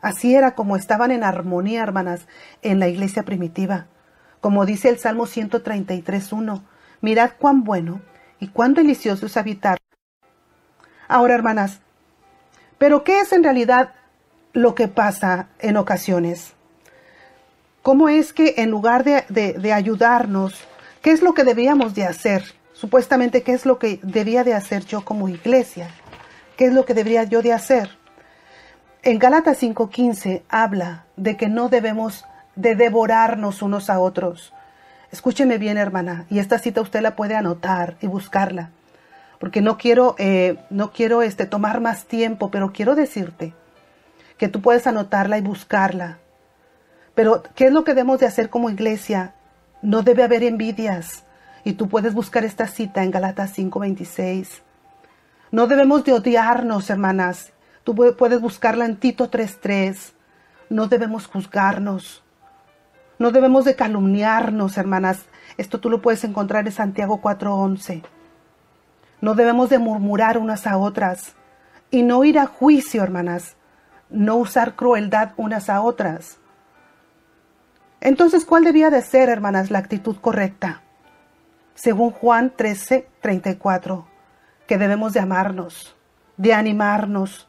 Así 0.00 0.34
era 0.34 0.54
como 0.54 0.76
estaban 0.76 1.10
en 1.10 1.24
armonía, 1.24 1.82
hermanas, 1.82 2.26
en 2.62 2.78
la 2.78 2.88
iglesia 2.88 3.24
primitiva. 3.24 3.86
Como 4.40 4.66
dice 4.66 4.88
el 4.88 4.98
Salmo 4.98 5.26
133.1, 5.26 6.62
mirad 7.00 7.32
cuán 7.38 7.64
bueno 7.64 8.00
y 8.38 8.48
cuán 8.48 8.74
delicioso 8.74 9.26
es 9.26 9.36
habitar. 9.36 9.78
Ahora, 11.08 11.34
hermanas, 11.34 11.80
pero 12.78 13.02
¿qué 13.02 13.20
es 13.20 13.32
en 13.32 13.42
realidad 13.42 13.94
lo 14.52 14.74
que 14.74 14.86
pasa 14.86 15.48
en 15.58 15.76
ocasiones? 15.76 16.54
¿Cómo 17.82 18.08
es 18.08 18.32
que 18.32 18.54
en 18.58 18.70
lugar 18.70 19.02
de, 19.04 19.72
ayudarnos, 19.72 20.54
qué 21.02 21.10
es 21.10 21.22
lo 21.22 21.34
que 21.34 21.44
debíamos 21.44 21.94
de 21.94 22.04
hacer? 22.04 22.44
Supuestamente, 22.72 23.42
¿qué 23.42 23.52
es 23.52 23.66
lo 23.66 23.78
que 23.78 23.98
debía 24.02 24.44
de 24.44 24.54
hacer 24.54 24.84
yo 24.84 25.04
como 25.04 25.28
iglesia? 25.28 25.90
¿Qué 26.56 26.66
es 26.66 26.72
lo 26.72 26.84
que 26.84 26.94
debería 26.94 27.24
yo 27.24 27.42
de 27.42 27.52
hacer? 27.52 27.97
En 29.02 29.18
Gálatas 29.18 29.58
5:15 29.58 30.42
habla 30.48 31.04
de 31.16 31.36
que 31.36 31.48
no 31.48 31.68
debemos 31.68 32.24
de 32.56 32.74
devorarnos 32.74 33.62
unos 33.62 33.90
a 33.90 34.00
otros. 34.00 34.52
Escúcheme 35.12 35.58
bien, 35.58 35.78
hermana, 35.78 36.26
y 36.28 36.38
esta 36.38 36.58
cita 36.58 36.80
usted 36.80 37.00
la 37.00 37.16
puede 37.16 37.34
anotar 37.34 37.96
y 38.00 38.06
buscarla 38.06 38.70
porque 39.38 39.60
no 39.60 39.78
quiero, 39.78 40.14
eh, 40.18 40.58
no 40.70 40.92
quiero 40.92 41.22
este, 41.22 41.46
tomar 41.46 41.80
más 41.80 42.06
tiempo, 42.06 42.50
pero 42.50 42.72
quiero 42.72 42.94
decirte 42.94 43.54
que 44.36 44.48
tú 44.48 44.60
puedes 44.60 44.86
anotarla 44.86 45.38
y 45.38 45.42
buscarla. 45.42 46.18
Pero, 47.14 47.42
¿qué 47.54 47.66
es 47.66 47.72
lo 47.72 47.84
que 47.84 47.94
debemos 47.94 48.20
de 48.20 48.26
hacer 48.26 48.50
como 48.50 48.70
iglesia? 48.70 49.34
No 49.82 50.02
debe 50.02 50.22
haber 50.22 50.42
envidias. 50.42 51.24
Y 51.64 51.72
tú 51.72 51.88
puedes 51.88 52.14
buscar 52.14 52.44
esta 52.44 52.66
cita 52.66 53.02
en 53.02 53.10
Galatas 53.10 53.52
5:26. 53.52 54.62
No 55.50 55.66
debemos 55.66 56.04
de 56.04 56.12
odiarnos, 56.12 56.90
hermanas. 56.90 57.52
Tú 57.88 57.94
puedes 57.94 58.42
buscarla 58.42 58.84
en 58.84 58.98
Tito 58.98 59.30
3:3. 59.30 60.12
No 60.68 60.88
debemos 60.88 61.26
juzgarnos. 61.26 62.22
No 63.18 63.30
debemos 63.30 63.64
de 63.64 63.76
calumniarnos, 63.76 64.76
hermanas. 64.76 65.24
Esto 65.56 65.80
tú 65.80 65.88
lo 65.88 66.02
puedes 66.02 66.22
encontrar 66.22 66.66
en 66.66 66.72
Santiago 66.72 67.22
4:11. 67.22 68.02
No 69.22 69.34
debemos 69.34 69.70
de 69.70 69.78
murmurar 69.78 70.36
unas 70.36 70.66
a 70.66 70.76
otras 70.76 71.34
y 71.90 72.02
no 72.02 72.24
ir 72.24 72.38
a 72.38 72.44
juicio, 72.44 73.02
hermanas. 73.02 73.56
No 74.10 74.36
usar 74.36 74.74
crueldad 74.74 75.30
unas 75.38 75.70
a 75.70 75.80
otras. 75.80 76.36
Entonces, 78.02 78.44
¿cuál 78.44 78.64
debía 78.64 78.90
de 78.90 79.00
ser, 79.00 79.30
hermanas, 79.30 79.70
la 79.70 79.78
actitud 79.78 80.16
correcta? 80.20 80.82
Según 81.74 82.10
Juan 82.10 82.52
13, 82.54 83.08
34, 83.22 84.06
que 84.66 84.76
debemos 84.76 85.14
de 85.14 85.20
amarnos, 85.20 85.96
de 86.36 86.52
animarnos, 86.52 87.47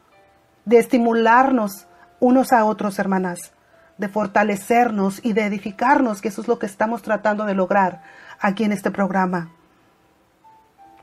de 0.66 0.78
estimularnos 0.78 1.88
unos 2.20 2.52
a 2.52 2.66
otros, 2.66 3.00
hermanas, 3.00 3.54
de 3.98 4.08
fortalecernos 4.08 5.24
y 5.24 5.34
de 5.34 5.46
edificarnos, 5.46 6.22
que 6.22 6.30
eso 6.30 6.42
es 6.42 6.48
lo 6.48 6.60
que 6.60 6.66
estamos 6.66 7.02
tratando 7.02 7.46
de 7.46 7.54
lograr 7.54 8.02
aquí 8.40 8.64
en 8.64 8.72
este 8.72 8.92
programa. 8.92 9.50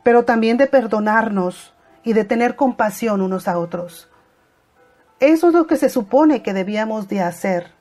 pero 0.02 0.24
también 0.24 0.56
de 0.56 0.68
perdonarnos 0.68 1.74
y 2.04 2.12
de 2.12 2.24
tener 2.24 2.54
compasión 2.54 3.20
unos 3.20 3.48
a 3.48 3.58
otros. 3.58 4.08
Eso 5.18 5.48
es 5.48 5.52
lo 5.52 5.66
que 5.66 5.76
se 5.76 5.88
supone 5.88 6.42
que 6.42 6.52
debíamos 6.52 7.08
de 7.08 7.20
hacer 7.22 7.72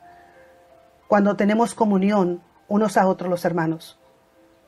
cuando 1.07 1.35
tenemos 1.35 1.75
comunión 1.75 2.41
unos 2.67 2.97
a 2.97 3.05
otros 3.05 3.29
los 3.29 3.45
hermanos, 3.45 3.99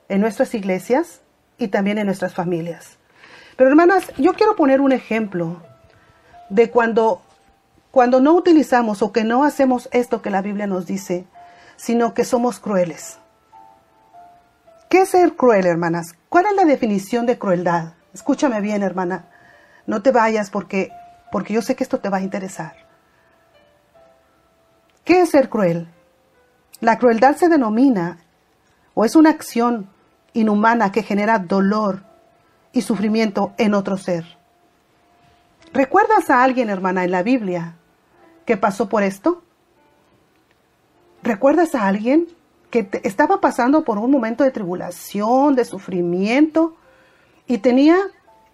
en 0.07 0.21
nuestras 0.21 0.53
iglesias 0.53 1.21
y 1.57 1.69
también 1.69 1.97
en 1.97 2.05
nuestras 2.05 2.35
familias. 2.35 2.99
Pero 3.55 3.71
hermanas, 3.71 4.11
yo 4.17 4.35
quiero 4.35 4.55
poner 4.55 4.79
un 4.79 4.91
ejemplo 4.91 5.63
de 6.49 6.69
cuando, 6.71 7.21
cuando 7.91 8.19
no 8.19 8.33
utilizamos 8.33 9.01
o 9.01 9.11
que 9.11 9.23
no 9.23 9.43
hacemos 9.43 9.89
esto 9.91 10.21
que 10.21 10.29
la 10.29 10.41
Biblia 10.41 10.67
nos 10.67 10.85
dice, 10.85 11.25
sino 11.75 12.13
que 12.13 12.25
somos 12.25 12.59
crueles. 12.59 13.19
¿Qué 14.89 15.01
es 15.01 15.09
ser 15.09 15.35
cruel, 15.35 15.65
hermanas? 15.65 16.15
¿Cuál 16.29 16.45
es 16.45 16.55
la 16.55 16.63
definición 16.63 17.25
de 17.25 17.37
crueldad? 17.37 17.93
Escúchame 18.13 18.61
bien, 18.61 18.83
hermana. 18.83 19.25
No 19.85 20.01
te 20.01 20.11
vayas 20.11 20.49
porque, 20.49 20.91
porque 21.31 21.53
yo 21.53 21.61
sé 21.61 21.75
que 21.75 21.83
esto 21.83 21.99
te 21.99 22.09
va 22.09 22.17
a 22.17 22.21
interesar. 22.21 22.75
¿Qué 25.03 25.21
es 25.21 25.29
ser 25.29 25.49
cruel? 25.49 25.89
La 26.79 26.97
crueldad 26.99 27.35
se 27.35 27.49
denomina 27.49 28.19
o 28.93 29.05
es 29.05 29.15
una 29.15 29.29
acción 29.29 29.89
inhumana 30.33 30.91
que 30.91 31.03
genera 31.03 31.39
dolor 31.39 32.03
y 32.71 32.81
sufrimiento 32.81 33.53
en 33.57 33.73
otro 33.73 33.97
ser. 33.97 34.36
¿Recuerdas 35.73 36.29
a 36.29 36.43
alguien, 36.43 36.69
hermana, 36.69 37.03
en 37.03 37.11
la 37.11 37.23
Biblia 37.23 37.75
que 38.45 38.57
pasó 38.57 38.89
por 38.89 39.03
esto? 39.03 39.43
¿Recuerdas 41.23 41.75
a 41.75 41.87
alguien 41.87 42.27
que 42.69 42.89
estaba 43.03 43.41
pasando 43.41 43.83
por 43.83 43.97
un 43.97 44.11
momento 44.11 44.43
de 44.43 44.51
tribulación, 44.51 45.55
de 45.55 45.65
sufrimiento 45.65 46.75
y 47.47 47.59
tenía, 47.59 47.97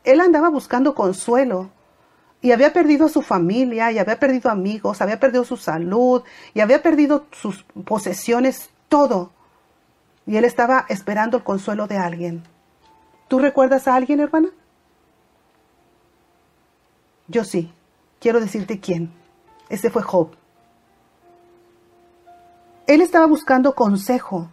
él 0.04 0.22
andaba 0.22 0.50
buscando 0.50 0.96
consuelo 0.96 1.70
y 2.42 2.52
había 2.52 2.74
perdido 2.74 3.08
su 3.08 3.22
familia, 3.22 3.92
y 3.94 4.00
había 4.00 4.20
perdido 4.20 4.52
amigos, 4.52 5.02
había 5.02 5.18
perdido 5.18 5.46
su 5.46 5.56
salud, 5.56 6.24
y 6.54 6.60
había 6.60 6.84
perdido 6.84 7.26
sus 7.32 7.64
posesiones, 7.86 8.70
todo. 8.90 9.32
Y 10.28 10.36
él 10.36 10.44
estaba 10.44 10.86
esperando 10.90 11.38
el 11.38 11.44
consuelo 11.44 11.88
de 11.88 11.98
alguien. 11.98 12.44
¿Tú 13.30 13.40
recuerdas 13.40 13.88
a 13.88 13.96
alguien, 13.96 14.20
hermana? 14.20 14.50
Yo 17.34 17.44
sí. 17.44 17.74
Quiero 18.20 18.40
decirte 18.40 18.80
quién. 18.80 19.12
Ese 19.68 19.90
fue 19.90 20.04
Job. 20.04 20.30
Él 22.86 23.02
estaba 23.02 23.26
buscando 23.26 23.74
consejo 23.74 24.50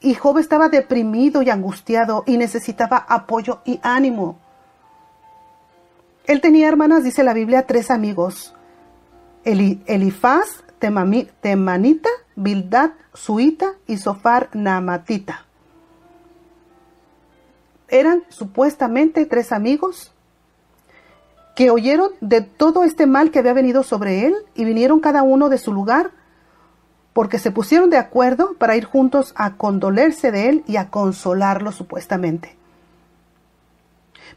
y 0.00 0.14
Job 0.14 0.38
estaba 0.38 0.70
deprimido 0.70 1.42
y 1.42 1.50
angustiado 1.50 2.24
y 2.26 2.38
necesitaba 2.38 2.96
apoyo 2.96 3.60
y 3.66 3.78
ánimo. 3.82 4.38
Él 6.24 6.40
tenía, 6.40 6.68
hermanas, 6.68 7.04
dice 7.04 7.22
la 7.22 7.34
Biblia, 7.34 7.66
tres 7.66 7.90
amigos. 7.90 8.54
Elifaz, 9.44 10.64
Temanita, 10.78 12.08
Bildad, 12.34 12.92
Suita 13.12 13.74
y 13.86 13.98
Sofar, 13.98 14.48
Namatita. 14.54 15.44
Eran 17.88 18.24
supuestamente 18.30 19.26
tres 19.26 19.52
amigos 19.52 20.15
que 21.56 21.70
oyeron 21.70 22.10
de 22.20 22.42
todo 22.42 22.84
este 22.84 23.06
mal 23.06 23.30
que 23.30 23.38
había 23.38 23.54
venido 23.54 23.82
sobre 23.82 24.26
él 24.26 24.34
y 24.54 24.66
vinieron 24.66 25.00
cada 25.00 25.22
uno 25.22 25.48
de 25.48 25.56
su 25.56 25.72
lugar 25.72 26.10
porque 27.14 27.38
se 27.38 27.50
pusieron 27.50 27.88
de 27.88 27.96
acuerdo 27.96 28.52
para 28.58 28.76
ir 28.76 28.84
juntos 28.84 29.32
a 29.36 29.54
condolerse 29.54 30.30
de 30.30 30.50
él 30.50 30.64
y 30.66 30.76
a 30.76 30.90
consolarlo 30.90 31.72
supuestamente. 31.72 32.58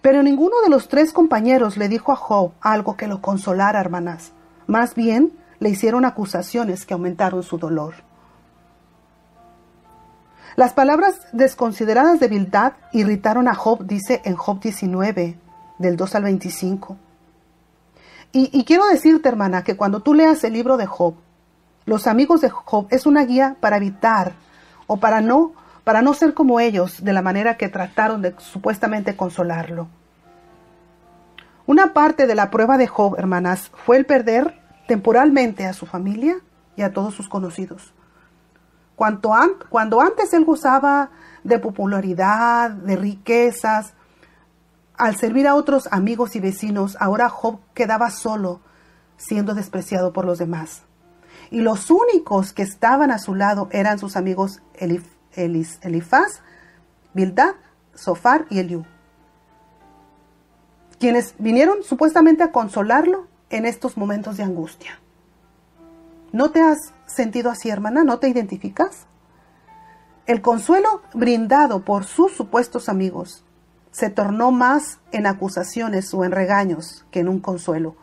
Pero 0.02 0.24
ninguno 0.24 0.62
de 0.64 0.70
los 0.70 0.88
tres 0.88 1.12
compañeros 1.12 1.76
le 1.76 1.90
dijo 1.90 2.14
a 2.14 2.16
Job 2.16 2.54
algo 2.62 2.96
que 2.96 3.08
lo 3.08 3.22
consolara, 3.22 3.82
hermanas. 3.82 4.32
Más 4.66 4.96
bien, 4.96 5.34
le 5.60 5.68
hicieron 5.68 6.06
acusaciones 6.06 6.86
que 6.86 6.94
aumentaron 6.94 7.44
su 7.44 7.58
dolor. 7.58 7.96
Las 10.56 10.72
palabras 10.72 11.28
desconsideradas 11.34 12.22
de 12.22 12.30
Bildad 12.30 12.74
irritaron 12.94 13.50
a 13.50 13.56
Job, 13.56 13.86
dice 13.86 14.22
en 14.24 14.38
Job 14.38 14.62
19, 14.62 15.38
del 15.80 15.98
2 15.98 16.16
al 16.16 16.24
25. 16.24 16.98
Y, 18.32 18.64
quiero 18.64 18.86
decirte, 18.86 19.28
hermana, 19.28 19.64
que 19.64 19.76
cuando 19.76 20.02
tú 20.02 20.14
leas 20.14 20.44
el 20.44 20.54
libro 20.54 20.78
de 20.78 20.86
Job, 20.86 21.16
los 21.86 22.06
amigos 22.06 22.42
de 22.42 22.50
Job 22.50 22.88
es 22.92 23.08
una 23.08 23.26
guía 23.26 23.56
para 23.60 23.78
evitar 23.78 24.34
o 24.86 24.98
para 24.98 25.22
no 25.22 25.54
para 25.84 26.04
no 26.04 26.14
ser 26.14 26.36
como 26.36 26.60
ellos 26.60 27.04
de 27.04 27.14
la 27.14 27.24
manera 27.24 27.58
que 27.58 27.68
trataron 27.68 28.22
de 28.22 28.36
supuestamente 28.38 29.16
consolarlo. 29.16 29.88
Una 31.66 31.94
parte 31.94 32.28
de 32.28 32.36
la 32.36 32.52
prueba 32.52 32.78
de 32.78 32.86
Job, 32.86 33.16
hermanas, 33.18 33.72
fue 33.86 33.98
el 33.98 34.06
perder 34.06 34.60
temporalmente 34.88 35.66
a 35.66 35.74
su 35.74 35.88
familia 35.88 36.36
y 36.76 36.84
a 36.84 36.94
todos 36.94 37.16
sus 37.16 37.28
conocidos. 37.28 37.92
Cuando, 38.96 39.34
cuando 39.70 40.00
antes 40.00 40.32
él 40.34 40.46
gozaba 40.46 41.10
de 41.44 41.58
popularidad, 41.58 42.70
de 42.70 42.96
riquezas, 42.96 43.94
al 45.00 45.16
servir 45.16 45.48
a 45.48 45.56
otros 45.56 45.88
amigos 45.92 46.36
y 46.36 46.42
vecinos, 46.42 46.98
ahora 47.00 47.30
Job 47.30 47.62
quedaba 47.74 48.12
solo, 48.12 48.60
siendo 49.16 49.56
despreciado 49.56 50.12
por 50.12 50.26
los 50.26 50.38
demás. 50.40 50.84
Y 51.52 51.62
los 51.62 51.90
únicos 51.90 52.52
que 52.52 52.64
estaban 52.64 53.10
a 53.10 53.18
su 53.18 53.34
lado 53.34 53.70
eran 53.72 53.98
sus 53.98 54.18
amigos 54.18 54.62
Elif 54.74 55.06
Elifaz, 55.36 56.42
Bildad, 57.14 57.56
Sofar 57.96 58.46
y 58.50 58.60
Eliú, 58.60 58.86
quienes 61.00 61.34
vinieron 61.40 61.82
supuestamente 61.82 62.44
a 62.44 62.52
consolarlo 62.52 63.28
en 63.50 63.66
estos 63.66 63.96
momentos 63.96 64.36
de 64.36 64.44
angustia. 64.44 65.00
¿No 66.34 66.52
te 66.52 66.62
has 66.62 66.94
sentido 67.06 67.50
así, 67.50 67.70
hermana? 67.70 68.04
¿No 68.04 68.20
te 68.20 68.28
identificas? 68.28 69.08
El 70.26 70.42
consuelo 70.42 71.02
brindado 71.14 71.86
por 71.86 72.04
sus 72.04 72.34
supuestos 72.34 72.90
amigos 72.90 73.46
se 73.92 74.10
tornó 74.10 74.52
más 74.52 75.00
en 75.12 75.26
acusaciones 75.26 76.14
o 76.14 76.24
en 76.24 76.32
regaños 76.32 77.06
que 77.12 77.20
en 77.20 77.30
un 77.30 77.40
consuelo. 77.40 77.96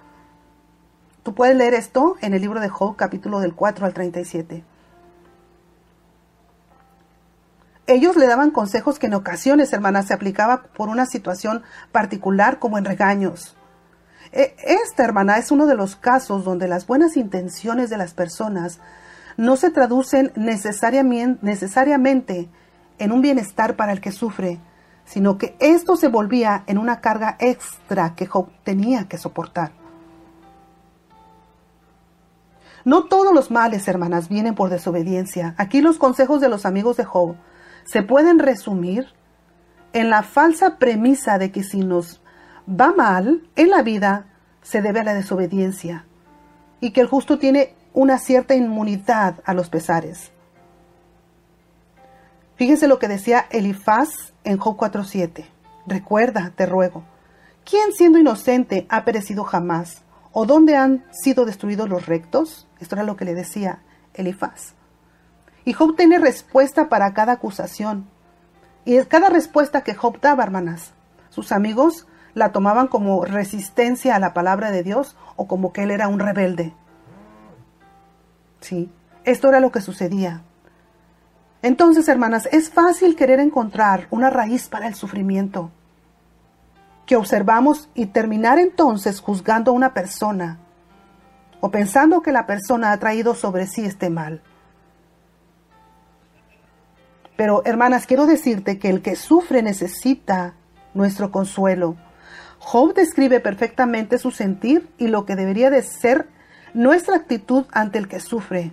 Tú 1.23 1.35
puedes 1.35 1.57
leer 1.57 1.75
esto 1.75 2.17
en 2.21 2.35
el 2.35 2.41
libro 2.41 2.61
de 2.61 2.69
Job, 2.69 2.97
capítulo 2.97 3.41
del 3.41 3.55
4 3.55 3.87
al 3.87 3.95
37. 3.95 4.65
Ellos 7.89 8.17
le 8.17 8.27
daban 8.27 8.51
consejos 8.51 8.99
que 8.99 9.07
en 9.07 9.15
ocasiones, 9.15 9.73
hermanas, 9.73 10.07
se 10.07 10.15
aplicaba 10.15 10.65
por 10.65 10.89
una 10.89 11.07
situación 11.07 11.63
particular 11.93 12.59
como 12.59 12.79
en 12.79 12.85
regaños. 12.85 13.57
E, 14.33 14.57
esta, 14.59 15.05
hermana, 15.05 15.39
es 15.39 15.53
uno 15.53 15.67
de 15.67 15.77
los 15.77 15.95
casos 15.95 16.45
donde 16.45 16.67
las 16.67 16.87
buenas 16.87 17.17
intenciones 17.17 17.89
de 17.89 17.97
las 17.97 18.13
personas 18.13 18.81
no 19.37 19.57
se 19.57 19.71
traducen 19.71 20.33
necesariamente 20.35 22.49
en 22.99 23.13
un 23.13 23.21
bienestar 23.21 23.77
para 23.77 23.93
el 23.93 24.01
que 24.01 24.11
sufre, 24.11 24.59
sino 25.07 25.39
que 25.39 25.57
esto 25.61 25.97
se 25.97 26.09
volvía 26.09 26.65
en 26.67 26.79
una 26.79 27.01
carga 27.01 27.37
extra 27.39 28.15
que 28.15 28.27
Job 28.27 28.49
tenía 28.65 29.09
que 29.09 29.17
soportar. 29.17 29.73
No 32.85 33.05
todos 33.05 33.35
los 33.35 33.51
males, 33.51 33.89
hermanas, 33.89 34.29
vienen 34.29 34.55
por 34.55 34.71
desobediencia. 34.71 35.55
Aquí 35.59 35.81
los 35.81 35.99
consejos 35.99 36.41
de 36.41 36.49
los 36.49 36.67
amigos 36.67 36.97
de 36.97 37.05
Job 37.05 37.37
se 37.85 38.03
pueden 38.03 38.39
resumir 38.39 39.07
en 39.93 40.11
la 40.11 40.23
falsa 40.23 40.77
premisa 40.79 41.39
de 41.39 41.51
que 41.51 41.63
si 41.63 41.81
nos 41.81 42.21
va 42.69 42.93
mal 42.93 43.49
en 43.57 43.71
la 43.71 43.83
vida, 43.83 44.27
se 44.63 44.83
debe 44.83 45.01
a 45.01 45.05
la 45.05 45.15
desobediencia 45.15 46.05
y 46.81 46.91
que 46.91 47.01
el 47.01 47.07
justo 47.07 47.39
tiene 47.39 47.75
una 47.93 48.19
cierta 48.19 48.55
inmunidad 48.55 49.41
a 49.45 49.55
los 49.55 49.71
pesares. 49.71 50.33
Fíjense 52.57 52.89
lo 52.89 52.99
que 52.99 53.09
decía 53.09 53.47
Elifaz 53.51 54.33
en 54.45 54.57
Job 54.57 54.77
4.7. 54.79 55.45
Recuerda, 55.87 56.53
te 56.57 56.65
ruego, 56.65 57.05
¿quién 57.65 57.93
siendo 57.93 58.19
inocente 58.19 58.87
ha 58.89 59.05
perecido 59.05 59.45
jamás? 59.45 60.03
¿O 60.33 60.47
dónde 60.47 60.75
han 60.75 61.05
sido 61.11 61.45
destruidos 61.45 61.89
los 61.89 62.07
rectos? 62.07 62.67
Esto 62.81 62.95
era 62.95 63.05
lo 63.05 63.17
que 63.17 63.27
le 63.27 63.35
decía 63.35 63.83
Elifaz. 64.15 64.75
Y 65.67 65.75
Job 65.75 65.97
tiene 65.97 66.19
respuesta 66.19 66.89
para 66.89 67.13
cada 67.13 67.35
acusación. 67.35 68.09
Y 68.85 68.99
cada 69.05 69.29
respuesta 69.29 69.83
que 69.83 69.95
Job 69.95 70.21
daba, 70.21 70.43
hermanas, 70.43 70.93
sus 71.29 71.53
amigos 71.53 72.07
la 72.33 72.53
tomaban 72.53 72.89
como 72.89 73.25
resistencia 73.25 74.15
a 74.15 74.19
la 74.19 74.33
palabra 74.33 74.71
de 74.71 74.83
Dios 74.83 75.17
o 75.37 75.47
como 75.47 75.73
que 75.73 75.83
él 75.83 75.91
era 75.91 76.09
un 76.09 76.21
rebelde. 76.21 76.75
Sí, 78.61 78.91
esto 79.25 79.49
era 79.49 79.61
lo 79.61 79.73
que 79.73 79.81
sucedía. 79.81 80.43
Entonces, 81.63 82.09
hermanas, 82.09 82.49
es 82.53 82.71
fácil 82.71 83.17
querer 83.17 83.41
encontrar 83.41 84.07
una 84.11 84.31
raíz 84.31 84.69
para 84.69 84.87
el 84.87 84.95
sufrimiento 84.95 85.71
que 87.07 87.17
observamos 87.17 87.89
y 87.95 88.07
terminar 88.07 88.59
entonces 88.59 89.21
juzgando 89.21 89.71
a 89.71 89.75
una 89.75 89.95
persona 89.95 90.59
o 91.61 91.71
pensando 91.71 92.21
que 92.21 92.33
la 92.33 92.47
persona 92.47 92.91
ha 92.93 92.99
traído 92.99 93.35
sobre 93.35 93.67
sí 93.67 93.85
este 93.85 94.11
mal. 94.11 94.43
Pero 97.37 97.63
hermanas, 97.65 98.07
quiero 98.07 98.27
decirte 98.27 98.79
que 98.79 98.91
el 98.91 99.03
que 99.03 99.15
sufre 99.15 99.63
necesita 99.63 100.55
nuestro 100.95 101.31
consuelo. 101.31 101.97
Job 102.59 102.95
describe 102.95 103.41
perfectamente 103.41 104.19
su 104.19 104.31
sentir 104.31 104.89
y 104.99 105.09
lo 105.09 105.27
que 105.27 105.37
debería 105.37 105.71
de 105.71 105.83
ser 105.83 106.29
nuestra 106.75 107.17
actitud 107.17 107.67
ante 107.73 107.99
el 107.99 108.09
que 108.09 108.21
sufre. 108.21 108.73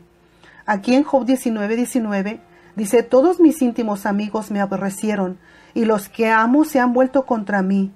Aquí 0.66 0.96
en 0.96 1.04
Job 1.04 1.26
19, 1.26 1.76
19 1.76 2.42
dice, 2.76 3.04
todos 3.04 3.40
mis 3.40 3.62
íntimos 3.62 4.06
amigos 4.06 4.52
me 4.52 4.62
aborrecieron 4.62 5.38
y 5.74 5.86
los 5.86 6.10
que 6.10 6.30
amo 6.30 6.66
se 6.66 6.80
han 6.80 6.94
vuelto 6.94 7.26
contra 7.26 7.62
mí. 7.62 7.92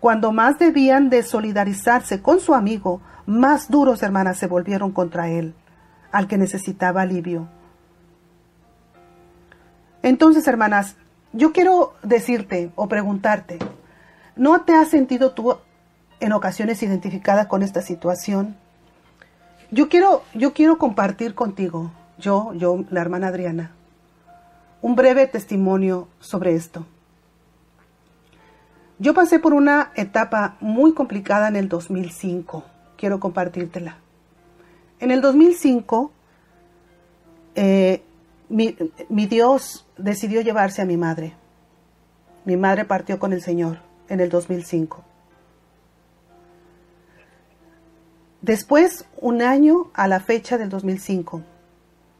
Cuando 0.00 0.32
más 0.32 0.58
debían 0.58 1.10
de 1.10 1.22
solidarizarse 1.22 2.22
con 2.22 2.40
su 2.40 2.54
amigo, 2.54 3.00
más 3.26 3.70
duros 3.70 4.02
hermanas 4.02 4.38
se 4.38 4.46
volvieron 4.46 4.92
contra 4.92 5.28
él, 5.28 5.54
al 6.12 6.28
que 6.28 6.38
necesitaba 6.38 7.02
alivio. 7.02 7.48
Entonces, 10.02 10.46
hermanas, 10.46 10.96
yo 11.32 11.52
quiero 11.52 11.94
decirte 12.02 12.70
o 12.76 12.88
preguntarte, 12.88 13.58
¿no 14.36 14.62
te 14.62 14.74
has 14.74 14.88
sentido 14.88 15.32
tú 15.32 15.56
en 16.20 16.32
ocasiones 16.32 16.82
identificada 16.82 17.48
con 17.48 17.62
esta 17.62 17.82
situación? 17.82 18.56
Yo 19.70 19.88
quiero, 19.88 20.22
yo 20.32 20.54
quiero 20.54 20.78
compartir 20.78 21.34
contigo, 21.34 21.90
yo, 22.16 22.54
yo, 22.54 22.84
la 22.88 23.00
hermana 23.00 23.28
Adriana, 23.28 23.72
un 24.82 24.94
breve 24.94 25.26
testimonio 25.26 26.08
sobre 26.20 26.54
esto. 26.54 26.86
Yo 28.98 29.14
pasé 29.14 29.38
por 29.38 29.54
una 29.54 29.92
etapa 29.94 30.56
muy 30.60 30.92
complicada 30.92 31.48
en 31.48 31.56
el 31.56 31.68
2005. 31.68 32.64
Quiero 32.96 33.20
compartírtela. 33.20 33.96
En 34.98 35.12
el 35.12 35.20
2005, 35.20 36.10
eh, 37.54 38.02
mi, 38.48 38.76
mi 39.08 39.26
Dios 39.26 39.86
decidió 39.96 40.40
llevarse 40.40 40.82
a 40.82 40.84
mi 40.84 40.96
madre. 40.96 41.34
Mi 42.44 42.56
madre 42.56 42.84
partió 42.84 43.18
con 43.18 43.32
el 43.32 43.42
Señor 43.42 43.78
en 44.08 44.20
el 44.20 44.30
2005. 44.30 45.04
Después, 48.40 49.04
un 49.20 49.42
año 49.42 49.90
a 49.94 50.08
la 50.08 50.20
fecha 50.20 50.58
del 50.58 50.70
2005, 50.70 51.42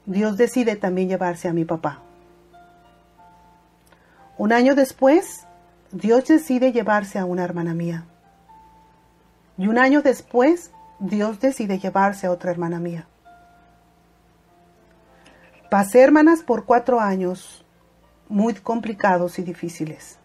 Dios 0.07 0.37
decide 0.37 0.77
también 0.77 1.09
llevarse 1.09 1.49
a 1.49 1.53
mi 1.53 1.65
papá. 1.65 2.03
Un 4.39 4.53
año 4.53 4.77
después, 4.77 5.47
Dios 5.91 6.27
decide 6.29 6.71
llevarse 6.71 7.19
a 7.19 7.25
una 7.25 7.43
hermana 7.43 7.75
mía. 7.75 8.05
Y 9.57 9.67
un 9.67 9.79
año 9.79 10.01
después, 10.01 10.71
Dios 11.01 11.41
decide 11.41 11.81
llevarse 11.81 12.29
a 12.29 12.31
otra 12.31 12.53
hermana 12.53 12.79
mía. 12.79 13.09
Pasé, 15.71 16.03
hermanas, 16.03 16.45
por 16.45 16.67
cuatro 16.67 17.01
años 17.01 17.65
muy 18.29 18.55
complicados 18.55 19.41
y 19.41 19.43
difíciles. 19.43 20.21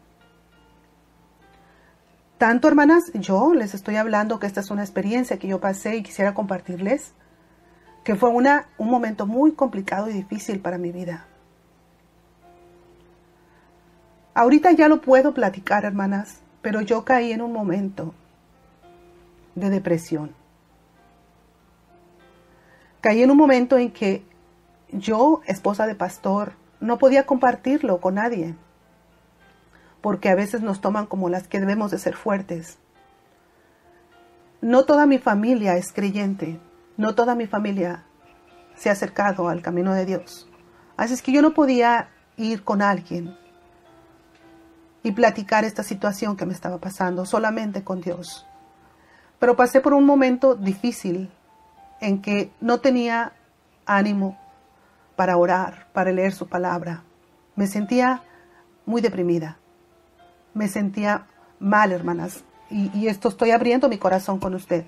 Tanto, 2.38 2.68
hermanas, 2.68 3.12
yo 3.16 3.56
les 3.56 3.74
estoy 3.74 3.96
hablando 3.96 4.40
que 4.40 4.46
esta 4.46 4.60
es 4.60 4.70
una 4.70 4.84
experiencia 4.84 5.40
que 5.40 5.48
yo 5.48 5.60
pasé 5.60 5.96
y 5.96 6.04
quisiera 6.04 6.36
compartirles, 6.36 7.14
que 8.04 8.16
fue 8.16 8.30
una, 8.30 8.68
un 8.78 8.92
momento 8.92 9.26
muy 9.26 9.54
complicado 9.54 10.08
y 10.08 10.14
difícil 10.14 10.60
para 10.60 10.78
mi 10.78 10.92
vida. 10.92 11.26
Ahorita 14.36 14.72
ya 14.72 14.88
lo 14.88 15.02
puedo 15.02 15.34
platicar, 15.34 15.86
hermanas, 15.86 16.42
pero 16.62 16.82
yo 16.82 17.06
caí 17.06 17.32
en 17.32 17.42
un 17.42 17.54
momento 17.54 18.16
de 19.54 19.70
depresión. 19.70 20.34
Caí 23.02 23.22
en 23.22 23.30
un 23.30 23.38
momento 23.38 23.78
en 23.78 23.92
que 23.92 24.26
yo, 24.92 25.42
esposa 25.46 25.86
de 25.86 25.94
pastor, 25.94 26.54
no 26.80 26.98
podía 26.98 27.26
compartirlo 27.26 28.02
con 28.02 28.16
nadie, 28.16 28.56
porque 30.02 30.30
a 30.30 30.36
veces 30.36 30.62
nos 30.62 30.82
toman 30.82 31.06
como 31.06 31.30
las 31.30 31.48
que 31.48 31.60
debemos 31.60 31.92
de 31.92 32.00
ser 32.00 32.16
fuertes. 32.16 32.80
No 34.62 34.86
toda 34.86 35.06
mi 35.06 35.20
familia 35.20 35.76
es 35.76 35.92
creyente, 35.92 36.60
no 36.98 37.14
toda 37.14 37.36
mi 37.36 37.46
familia 37.46 38.04
se 38.76 38.90
ha 38.90 38.94
acercado 38.94 39.48
al 39.48 39.62
camino 39.62 39.94
de 39.94 40.06
Dios. 40.06 40.50
Así 40.98 41.14
es 41.14 41.22
que 41.22 41.32
yo 41.32 41.42
no 41.42 41.54
podía 41.54 42.10
ir 42.38 42.64
con 42.64 42.82
alguien 42.82 43.38
y 45.04 45.12
platicar 45.12 45.66
esta 45.66 45.84
situación 45.84 46.38
que 46.38 46.46
me 46.46 46.54
estaba 46.54 46.78
pasando 46.78 47.26
solamente 47.26 47.84
con 47.84 48.02
Dios. 48.02 48.48
Pero 49.38 49.58
pasé 49.58 49.82
por 49.82 49.94
un 49.94 50.06
momento 50.06 50.56
difícil 50.56 51.30
en 52.00 52.22
que 52.22 52.52
no 52.62 52.80
tenía 52.80 53.34
ánimo 53.86 54.40
para 55.18 55.38
orar, 55.38 55.88
para 55.92 56.12
leer 56.14 56.32
su 56.32 56.48
palabra. 56.48 57.04
Me 57.56 57.68
sentía 57.68 58.24
muy 58.86 59.02
deprimida. 59.02 59.58
Me 60.54 60.70
sentía 60.70 61.28
mal, 61.60 61.92
hermanas. 61.92 62.44
Y, 62.70 63.08
esto 63.08 63.28
estoy 63.28 63.52
abriendo 63.52 63.90
mi 63.90 63.98
corazón 63.98 64.40
con 64.40 64.56
usted. 64.56 64.86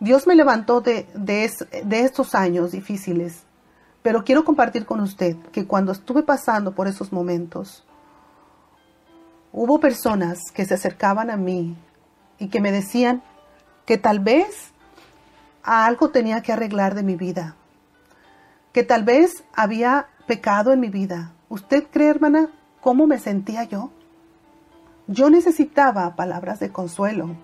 Dios 0.00 0.26
me 0.26 0.34
levantó 0.34 0.80
de, 0.80 1.06
de 1.14 2.00
estos 2.00 2.34
años 2.34 2.72
difíciles 2.72 3.44
pero 4.02 4.24
quiero 4.24 4.44
compartir 4.44 4.84
con 4.84 5.00
usted 5.00 5.36
que 5.52 5.66
cuando 5.66 5.92
estuve 5.92 6.22
pasando 6.22 6.74
por 6.74 6.88
esos 6.88 7.12
momentos, 7.12 7.84
hubo 9.52 9.78
personas 9.78 10.38
que 10.52 10.64
se 10.64 10.74
acercaban 10.74 11.30
a 11.30 11.36
mí 11.36 11.76
y 12.38 12.48
que 12.48 12.60
me 12.60 12.72
decían 12.72 13.22
que 13.86 13.98
tal 13.98 14.18
vez 14.18 14.72
algo 15.62 16.10
tenía 16.10 16.42
que 16.42 16.52
arreglar 16.52 16.94
de 16.94 17.02
mi 17.02 17.14
vida, 17.14 17.54
que 18.72 18.82
tal 18.82 19.04
vez 19.04 19.44
había 19.54 20.08
pecado 20.26 20.72
en 20.72 20.80
mi 20.80 20.88
vida. 20.88 21.32
¿Usted 21.48 21.86
cree, 21.90 22.08
hermana, 22.08 22.48
cómo 22.80 23.06
me 23.06 23.18
sentía 23.18 23.64
yo? 23.64 23.90
Yo 25.06 25.30
necesitaba 25.30 26.16
palabras 26.16 26.58
de 26.58 26.72
consuelo. 26.72 27.36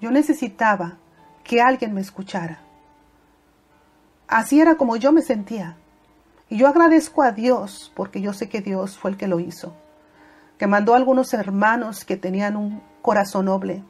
Yo 0.00 0.10
necesitaba 0.10 0.98
que 1.44 1.60
alguien 1.60 1.94
me 1.94 2.00
escuchara. 2.00 2.60
Así 4.26 4.60
era 4.60 4.76
como 4.76 4.96
yo 4.96 5.12
me 5.12 5.22
sentía. 5.22 5.76
Y 6.48 6.58
yo 6.58 6.68
agradezco 6.68 7.22
a 7.22 7.32
Dios, 7.32 7.92
porque 7.96 8.20
yo 8.20 8.32
sé 8.32 8.48
que 8.48 8.60
Dios 8.60 8.96
fue 8.96 9.10
el 9.10 9.16
que 9.16 9.26
lo 9.26 9.40
hizo, 9.40 9.74
que 10.58 10.68
mandó 10.68 10.94
a 10.94 10.96
algunos 10.96 11.34
hermanos 11.34 12.04
que 12.04 12.16
tenían 12.16 12.56
un 12.56 12.82
corazón 13.02 13.46
noble. 13.46 13.82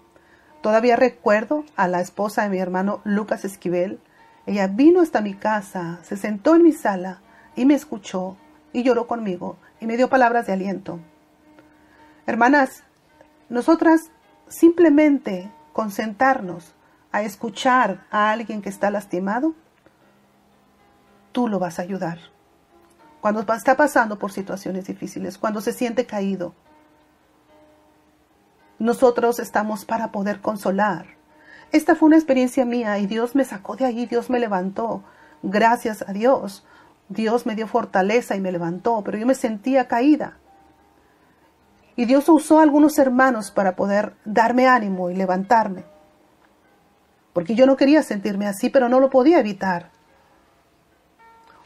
Todavía 0.62 0.96
recuerdo 0.96 1.64
a 1.76 1.86
la 1.86 2.00
esposa 2.00 2.42
de 2.42 2.48
mi 2.48 2.58
hermano 2.58 3.02
Lucas 3.04 3.44
Esquivel. 3.44 4.00
Ella 4.46 4.68
vino 4.68 5.02
hasta 5.02 5.20
mi 5.20 5.34
casa, 5.34 5.98
se 6.02 6.16
sentó 6.16 6.56
en 6.56 6.62
mi 6.62 6.72
sala 6.72 7.20
y 7.56 7.66
me 7.66 7.74
escuchó 7.74 8.38
y 8.72 8.82
lloró 8.82 9.06
conmigo 9.06 9.58
y 9.78 9.86
me 9.86 9.98
dio 9.98 10.08
palabras 10.08 10.46
de 10.46 10.54
aliento. 10.54 10.98
Hermanas, 12.24 12.84
nosotras 13.50 14.10
simplemente 14.48 15.52
concentrarnos 15.74 16.74
a 17.12 17.20
escuchar 17.20 18.06
a 18.10 18.30
alguien 18.30 18.62
que 18.62 18.70
está 18.70 18.90
lastimado, 18.90 19.54
tú 21.32 21.48
lo 21.48 21.58
vas 21.58 21.78
a 21.78 21.82
ayudar 21.82 22.35
cuando 23.26 23.40
está 23.54 23.76
pasando 23.76 24.20
por 24.20 24.30
situaciones 24.30 24.86
difíciles, 24.86 25.36
cuando 25.36 25.60
se 25.60 25.72
siente 25.72 26.06
caído. 26.06 26.54
Nosotros 28.78 29.40
estamos 29.40 29.84
para 29.84 30.12
poder 30.12 30.40
consolar. 30.40 31.16
Esta 31.72 31.96
fue 31.96 32.06
una 32.06 32.18
experiencia 32.18 32.64
mía 32.64 33.00
y 33.00 33.08
Dios 33.08 33.34
me 33.34 33.44
sacó 33.44 33.74
de 33.74 33.84
ahí, 33.84 34.06
Dios 34.06 34.30
me 34.30 34.38
levantó. 34.38 35.02
Gracias 35.42 36.04
a 36.08 36.12
Dios. 36.12 36.64
Dios 37.08 37.46
me 37.46 37.56
dio 37.56 37.66
fortaleza 37.66 38.36
y 38.36 38.40
me 38.40 38.52
levantó, 38.52 39.02
pero 39.04 39.18
yo 39.18 39.26
me 39.26 39.34
sentía 39.34 39.88
caída. 39.88 40.38
Y 41.96 42.04
Dios 42.04 42.28
usó 42.28 42.60
a 42.60 42.62
algunos 42.62 42.96
hermanos 42.96 43.50
para 43.50 43.74
poder 43.74 44.14
darme 44.24 44.68
ánimo 44.68 45.10
y 45.10 45.16
levantarme. 45.16 45.84
Porque 47.32 47.56
yo 47.56 47.66
no 47.66 47.76
quería 47.76 48.04
sentirme 48.04 48.46
así, 48.46 48.70
pero 48.70 48.88
no 48.88 49.00
lo 49.00 49.10
podía 49.10 49.40
evitar. 49.40 49.95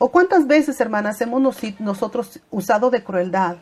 ¿O 0.02 0.10
cuántas 0.10 0.46
veces, 0.46 0.80
hermanas, 0.80 1.20
hemos 1.20 1.42
nosotros 1.78 2.40
usado 2.50 2.88
de 2.88 3.04
crueldad 3.04 3.58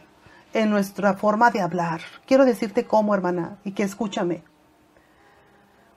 en 0.54 0.70
nuestra 0.70 1.14
forma 1.14 1.50
de 1.50 1.60
hablar? 1.60 2.00
Quiero 2.28 2.44
decirte 2.44 2.84
cómo, 2.84 3.12
hermana, 3.12 3.58
y 3.64 3.72
que 3.72 3.82
escúchame. 3.82 4.44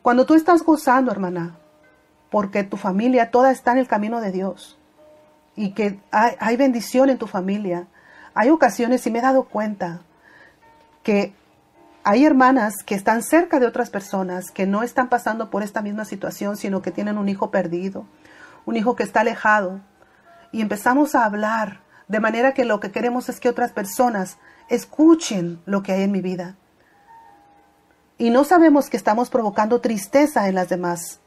Cuando 0.01 0.25
tú 0.25 0.33
estás 0.33 0.63
gozando, 0.63 1.11
hermana, 1.11 1.59
porque 2.31 2.63
tu 2.63 2.75
familia 2.75 3.29
toda 3.29 3.51
está 3.51 3.73
en 3.73 3.77
el 3.77 3.87
camino 3.87 4.19
de 4.19 4.31
Dios 4.31 4.79
y 5.55 5.73
que 5.75 5.99
hay, 6.09 6.33
hay 6.39 6.57
bendición 6.57 7.11
en 7.11 7.19
tu 7.19 7.27
familia, 7.27 7.85
hay 8.33 8.49
ocasiones, 8.49 9.05
y 9.05 9.11
me 9.11 9.19
he 9.19 9.21
dado 9.21 9.43
cuenta, 9.43 10.01
que 11.03 11.35
hay 12.03 12.25
hermanas 12.25 12.81
que 12.83 12.95
están 12.95 13.21
cerca 13.21 13.59
de 13.59 13.67
otras 13.67 13.91
personas 13.91 14.49
que 14.49 14.65
no 14.65 14.81
están 14.81 15.07
pasando 15.07 15.51
por 15.51 15.61
esta 15.61 15.83
misma 15.83 16.03
situación, 16.03 16.57
sino 16.57 16.81
que 16.81 16.89
tienen 16.89 17.19
un 17.19 17.29
hijo 17.29 17.51
perdido, 17.51 18.07
un 18.65 18.75
hijo 18.75 18.95
que 18.95 19.03
está 19.03 19.19
alejado, 19.19 19.81
y 20.51 20.61
empezamos 20.61 21.15
a 21.15 21.25
hablar 21.25 21.81
de 22.07 22.19
manera 22.19 22.53
que 22.53 22.65
lo 22.65 22.79
que 22.79 22.91
queremos 22.91 23.29
es 23.29 23.39
que 23.39 23.49
otras 23.49 23.71
personas 23.71 24.37
escuchen 24.67 25.61
lo 25.65 25.81
que 25.81 25.93
hay 25.93 26.03
en 26.03 26.11
mi 26.11 26.21
vida. 26.21 26.55
Y 28.17 28.29
no 28.29 28.43
sabemos 28.43 28.89
que 28.89 28.97
estamos 28.97 29.29
provocando 29.29 29.79
tristeza 29.79 30.47
en 30.49 30.55
las 30.55 30.69
demás. 30.69 31.21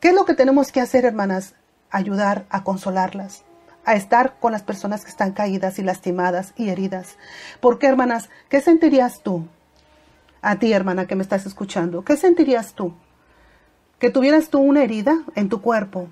¿Qué 0.00 0.08
es 0.08 0.14
lo 0.14 0.26
que 0.26 0.34
tenemos 0.34 0.72
que 0.72 0.80
hacer, 0.80 1.06
hermanas? 1.06 1.54
Ayudar 1.90 2.44
a 2.50 2.64
consolarlas, 2.64 3.44
a 3.86 3.94
estar 3.94 4.38
con 4.38 4.52
las 4.52 4.62
personas 4.62 5.04
que 5.04 5.10
están 5.10 5.32
caídas 5.32 5.78
y 5.78 5.82
lastimadas 5.82 6.52
y 6.56 6.68
heridas. 6.68 7.16
Porque, 7.60 7.86
hermanas, 7.86 8.28
¿qué 8.50 8.60
sentirías 8.60 9.22
tú? 9.22 9.48
A 10.42 10.56
ti, 10.56 10.72
hermana, 10.72 11.06
que 11.06 11.16
me 11.16 11.22
estás 11.22 11.46
escuchando, 11.46 12.04
¿qué 12.04 12.18
sentirías 12.18 12.74
tú? 12.74 12.94
Que 13.98 14.10
tuvieras 14.10 14.50
tú 14.50 14.60
una 14.60 14.82
herida 14.82 15.16
en 15.34 15.48
tu 15.48 15.62
cuerpo 15.62 16.08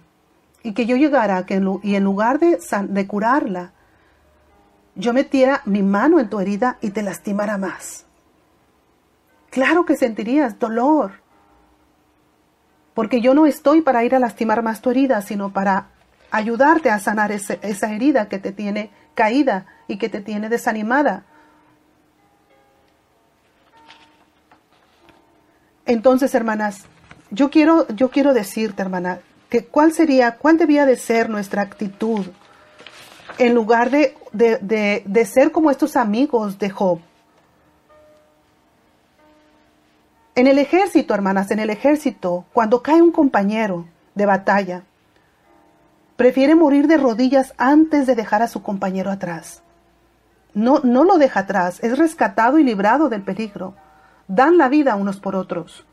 y 0.62 0.74
que 0.74 0.86
yo 0.86 0.96
llegara 0.96 1.44
que 1.44 1.60
y 1.82 1.94
en 1.96 2.04
lugar 2.04 2.38
de, 2.38 3.06
curarla, 3.06 3.72
yo 4.94 5.12
metiera 5.12 5.62
mi 5.64 5.82
mano 5.82 6.20
en 6.20 6.28
tu 6.28 6.38
herida 6.40 6.78
y 6.80 6.90
te 6.90 7.02
lastimara 7.02 7.58
más. 7.58 8.06
Claro 9.50 9.84
que 9.84 9.96
sentirías 9.96 10.58
dolor, 10.58 11.20
porque 12.94 13.20
yo 13.20 13.34
no 13.34 13.46
estoy 13.46 13.82
para 13.82 14.04
ir 14.04 14.14
a 14.14 14.18
lastimar 14.18 14.62
más 14.62 14.80
tu 14.80 14.90
herida, 14.90 15.20
sino 15.22 15.52
para 15.52 15.88
ayudarte 16.30 16.90
a 16.90 16.98
sanar 16.98 17.32
esa 17.32 17.92
herida 17.92 18.28
que 18.28 18.38
te 18.38 18.52
tiene 18.52 18.90
caída 19.14 19.66
y 19.88 19.98
que 19.98 20.08
te 20.08 20.20
tiene 20.20 20.48
desanimada. 20.48 21.24
Entonces, 25.84 26.34
hermanas, 26.34 26.84
yo 27.30 27.50
quiero, 27.50 27.88
yo 27.88 28.10
quiero 28.10 28.32
decirte, 28.32 28.82
hermana, 28.82 29.20
cuál 29.60 29.92
sería, 29.92 30.36
cuál 30.36 30.56
debía 30.56 30.86
de 30.86 30.96
ser 30.96 31.28
nuestra 31.28 31.62
actitud 31.62 32.26
en 33.38 33.54
lugar 33.54 33.90
de, 33.90 34.16
de, 34.32 35.02
de 35.04 35.26
ser 35.26 35.52
como 35.52 35.70
estos 35.70 35.96
amigos 35.96 36.58
de 36.58 36.70
Job. 36.70 37.00
En 40.34 40.46
el 40.46 40.58
ejército, 40.58 41.14
hermanas, 41.14 41.50
en 41.50 41.58
el 41.58 41.70
ejército, 41.70 42.46
cuando 42.52 42.82
cae 42.82 43.02
un 43.02 43.12
compañero 43.12 43.86
de 44.14 44.26
batalla, 44.26 44.82
prefiere 46.16 46.54
morir 46.54 46.86
de 46.86 46.96
rodillas 46.96 47.52
antes 47.58 48.06
de 48.06 48.14
dejar 48.14 48.42
a 48.42 48.48
su 48.48 48.62
compañero 48.62 49.10
atrás. 49.10 49.62
No, 50.54 50.80
no 50.84 51.04
lo 51.04 51.18
deja 51.18 51.40
atrás, 51.40 51.80
es 51.82 51.98
rescatado 51.98 52.58
y 52.58 52.64
librado 52.64 53.08
del 53.08 53.22
peligro. 53.22 53.74
Dan 54.28 54.56
la 54.56 54.68
vida 54.68 54.96
unos 54.96 55.18
por 55.18 55.36
otros. 55.36 55.86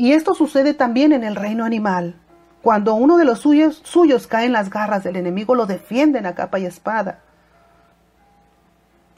Y 0.00 0.14
esto 0.14 0.32
sucede 0.32 0.72
también 0.72 1.12
en 1.12 1.24
el 1.24 1.36
reino 1.36 1.62
animal. 1.62 2.14
Cuando 2.62 2.94
uno 2.94 3.18
de 3.18 3.26
los 3.26 3.40
suyos, 3.40 3.82
suyos 3.84 4.26
cae 4.26 4.46
en 4.46 4.54
las 4.54 4.70
garras 4.70 5.04
del 5.04 5.16
enemigo, 5.16 5.54
lo 5.54 5.66
defienden 5.66 6.24
a 6.24 6.34
capa 6.34 6.58
y 6.58 6.64
espada. 6.64 7.18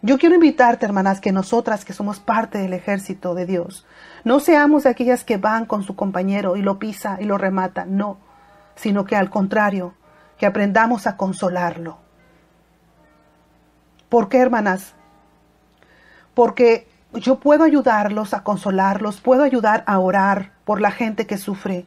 Yo 0.00 0.18
quiero 0.18 0.34
invitarte, 0.34 0.84
hermanas, 0.84 1.20
que 1.20 1.30
nosotras 1.30 1.84
que 1.84 1.92
somos 1.92 2.18
parte 2.18 2.58
del 2.58 2.72
ejército 2.72 3.36
de 3.36 3.46
Dios, 3.46 3.86
no 4.24 4.40
seamos 4.40 4.84
aquellas 4.84 5.22
que 5.22 5.36
van 5.36 5.66
con 5.66 5.84
su 5.84 5.94
compañero 5.94 6.56
y 6.56 6.62
lo 6.62 6.80
pisa 6.80 7.16
y 7.20 7.26
lo 7.26 7.38
remata, 7.38 7.84
no, 7.84 8.18
sino 8.74 9.04
que 9.04 9.14
al 9.14 9.30
contrario, 9.30 9.94
que 10.36 10.46
aprendamos 10.46 11.06
a 11.06 11.16
consolarlo. 11.16 11.98
¿Por 14.08 14.28
qué, 14.28 14.38
hermanas? 14.38 14.94
Porque 16.34 16.88
yo 17.14 17.40
puedo 17.40 17.64
ayudarlos 17.64 18.34
a 18.34 18.42
consolarlos, 18.42 19.20
puedo 19.20 19.42
ayudar 19.42 19.84
a 19.86 19.98
orar 19.98 20.52
por 20.64 20.80
la 20.80 20.90
gente 20.90 21.26
que 21.26 21.38
sufre. 21.38 21.86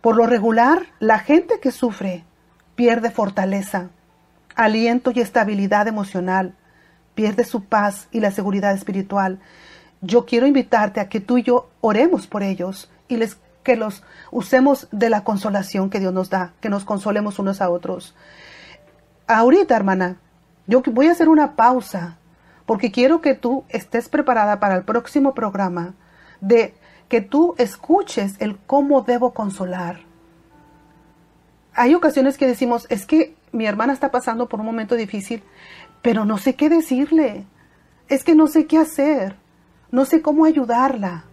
Por 0.00 0.16
lo 0.16 0.26
regular, 0.26 0.86
la 0.98 1.18
gente 1.18 1.60
que 1.60 1.70
sufre 1.70 2.24
pierde 2.74 3.10
fortaleza, 3.10 3.90
aliento 4.54 5.12
y 5.14 5.20
estabilidad 5.20 5.88
emocional 5.88 6.54
pierde 7.14 7.44
su 7.44 7.64
paz 7.64 8.08
y 8.12 8.20
la 8.20 8.30
seguridad 8.30 8.72
espiritual. 8.72 9.40
Yo 10.02 10.26
quiero 10.26 10.46
invitarte 10.46 11.00
a 11.00 11.08
que 11.08 11.20
tú 11.20 11.38
y 11.38 11.42
yo 11.42 11.70
oremos 11.80 12.26
por 12.26 12.42
ellos 12.42 12.90
y 13.08 13.16
les 13.16 13.38
que 13.64 13.74
los 13.74 14.04
usemos 14.30 14.86
de 14.92 15.10
la 15.10 15.24
consolación 15.24 15.90
que 15.90 15.98
Dios 15.98 16.12
nos 16.12 16.30
da, 16.30 16.52
que 16.60 16.68
nos 16.68 16.84
consolemos 16.84 17.40
unos 17.40 17.60
a 17.60 17.68
otros. 17.68 18.14
Ahorita, 19.26 19.74
hermana, 19.74 20.20
yo 20.68 20.82
voy 20.86 21.08
a 21.08 21.12
hacer 21.12 21.28
una 21.28 21.56
pausa 21.56 22.16
porque 22.66 22.90
quiero 22.90 23.20
que 23.20 23.34
tú 23.34 23.64
estés 23.68 24.08
preparada 24.08 24.60
para 24.60 24.74
el 24.76 24.84
próximo 24.84 25.34
programa 25.34 25.94
de 26.40 26.74
que 27.08 27.20
tú 27.20 27.54
escuches 27.58 28.34
el 28.40 28.58
cómo 28.58 29.02
debo 29.02 29.32
consolar. 29.32 30.00
Hay 31.74 31.94
ocasiones 31.94 32.36
que 32.36 32.46
decimos, 32.46 32.86
es 32.90 33.06
que 33.06 33.36
mi 33.52 33.66
hermana 33.66 33.92
está 33.92 34.10
pasando 34.10 34.48
por 34.48 34.60
un 34.60 34.66
momento 34.66 34.96
difícil 34.96 35.42
pero 36.06 36.24
no 36.24 36.38
sé 36.38 36.54
qué 36.54 36.68
decirle. 36.68 37.46
Es 38.08 38.22
que 38.22 38.36
no 38.36 38.46
sé 38.46 38.66
qué 38.68 38.78
hacer. 38.78 39.34
No 39.90 40.04
sé 40.04 40.22
cómo 40.22 40.44
ayudarla. 40.44 41.24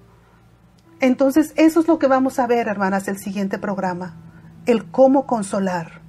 Entonces, 1.00 1.54
eso 1.58 1.80
es 1.80 1.88
lo 1.88 2.00
que 2.00 2.08
vamos 2.08 2.40
a 2.40 2.48
ver, 2.48 2.68
hermanas, 2.68 3.08
el 3.08 3.20
siguiente 3.20 3.60
programa. 3.60 4.16
El 4.66 4.90
cómo 4.90 5.28
consolar. 5.28 6.02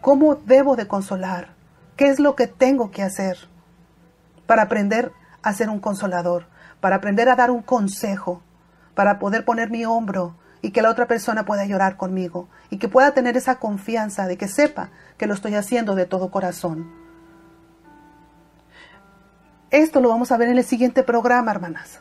¿Cómo 0.00 0.34
debo 0.34 0.74
de 0.74 0.88
consolar? 0.88 1.54
¿Qué 1.94 2.08
es 2.08 2.18
lo 2.18 2.34
que 2.34 2.48
tengo 2.48 2.90
que 2.90 3.04
hacer 3.04 3.36
para 4.50 4.62
aprender 4.62 5.12
a 5.42 5.52
ser 5.52 5.68
un 5.68 5.78
consolador? 5.78 6.48
Para 6.80 6.96
aprender 6.96 7.28
a 7.28 7.36
dar 7.36 7.52
un 7.52 7.62
consejo, 7.62 8.42
para 8.96 9.20
poder 9.20 9.44
poner 9.44 9.70
mi 9.70 9.84
hombro 9.84 10.34
y 10.60 10.72
que 10.72 10.82
la 10.82 10.90
otra 10.90 11.06
persona 11.06 11.44
pueda 11.44 11.66
llorar 11.66 11.96
conmigo 11.96 12.48
y 12.68 12.78
que 12.78 12.88
pueda 12.88 13.14
tener 13.14 13.36
esa 13.36 13.60
confianza 13.60 14.26
de 14.26 14.36
que 14.36 14.48
sepa 14.48 14.90
que 15.16 15.28
lo 15.28 15.34
estoy 15.34 15.54
haciendo 15.54 15.94
de 15.94 16.04
todo 16.04 16.32
corazón. 16.32 16.90
Esto 19.70 20.00
lo 20.00 20.08
vamos 20.08 20.32
a 20.32 20.36
ver 20.36 20.48
en 20.48 20.58
el 20.58 20.64
siguiente 20.64 21.04
programa, 21.04 21.52
hermanas. 21.52 22.00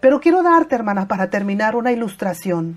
Pero 0.00 0.18
quiero 0.18 0.42
darte, 0.42 0.74
hermanas, 0.74 1.06
para 1.06 1.30
terminar 1.30 1.76
una 1.76 1.92
ilustración. 1.92 2.76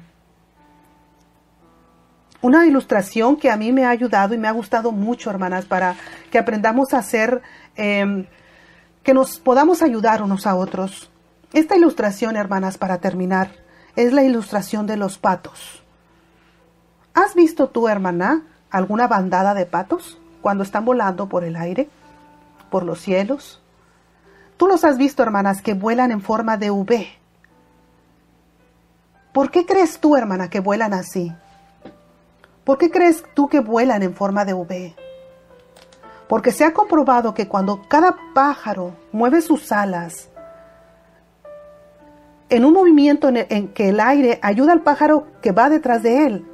Una 2.39 2.67
ilustración 2.67 3.35
que 3.37 3.49
a 3.49 3.57
mí 3.57 3.71
me 3.71 3.83
ha 3.83 3.89
ayudado 3.89 4.35
y 4.35 4.37
me 4.37 4.47
ha 4.47 4.51
gustado 4.51 4.91
mucho, 4.91 5.31
hermanas, 5.31 5.65
para 5.65 5.95
que 6.29 6.37
aprendamos 6.37 6.93
a 6.93 6.99
hacer, 6.99 7.41
em, 7.75 8.27
que 9.05 9.13
nos 9.13 9.39
podamos 9.39 9.83
ayudar 9.83 10.23
unos 10.23 10.47
a 10.47 10.55
otros. 10.55 11.11
Esta 11.53 11.77
ilustración, 11.77 12.35
hermanas, 12.35 12.79
para 12.79 12.97
terminar, 12.97 13.51
es 13.95 14.11
la 14.11 14.23
ilustración 14.23 14.87
de 14.87 14.97
los 14.97 15.19
patos. 15.19 15.83
¿Has 17.13 17.35
visto 17.35 17.69
tú, 17.69 17.87
hermana, 17.87 18.41
alguna 18.71 19.07
bandada 19.07 19.53
de 19.53 19.67
patos 19.67 20.19
cuando 20.41 20.63
están 20.63 20.85
volando 20.85 21.29
por 21.29 21.43
el 21.43 21.55
aire, 21.55 21.87
por 22.71 22.83
los 22.83 22.99
cielos? 22.99 23.61
Tú 24.57 24.65
los 24.65 24.83
has 24.83 24.97
visto, 24.97 25.21
hermanas, 25.21 25.61
que 25.61 25.75
vuelan 25.75 26.09
en 26.09 26.21
forma 26.21 26.57
de 26.57 26.71
V. 26.71 27.07
¿Por 29.31 29.51
qué 29.51 29.67
crees 29.67 29.99
tú, 29.99 30.17
hermana, 30.17 30.49
que 30.49 30.61
vuelan 30.61 30.95
así? 30.95 31.31
¿Por 32.63 32.79
qué 32.79 32.89
crees 32.89 33.23
tú 33.35 33.49
que 33.49 33.59
vuelan 33.59 34.01
en 34.01 34.15
forma 34.15 34.45
de 34.45 34.55
V? 34.55 34.95
Porque 36.27 36.51
se 36.51 36.63
ha 36.63 36.73
comprobado 36.73 37.33
que 37.33 37.47
cuando 37.47 37.81
cada 37.87 38.17
pájaro 38.33 38.95
mueve 39.11 39.41
sus 39.41 39.71
alas 39.71 40.29
en 42.49 42.65
un 42.65 42.73
movimiento 42.73 43.29
en, 43.29 43.45
en, 43.49 43.67
que 43.69 43.89
el 43.89 43.99
aire 43.99 44.39
ayuda 44.41 44.73
al 44.73 44.81
pájaro 44.81 45.27
que 45.41 45.51
va 45.51 45.69
detrás 45.69 46.03
de 46.03 46.25
él, 46.25 46.45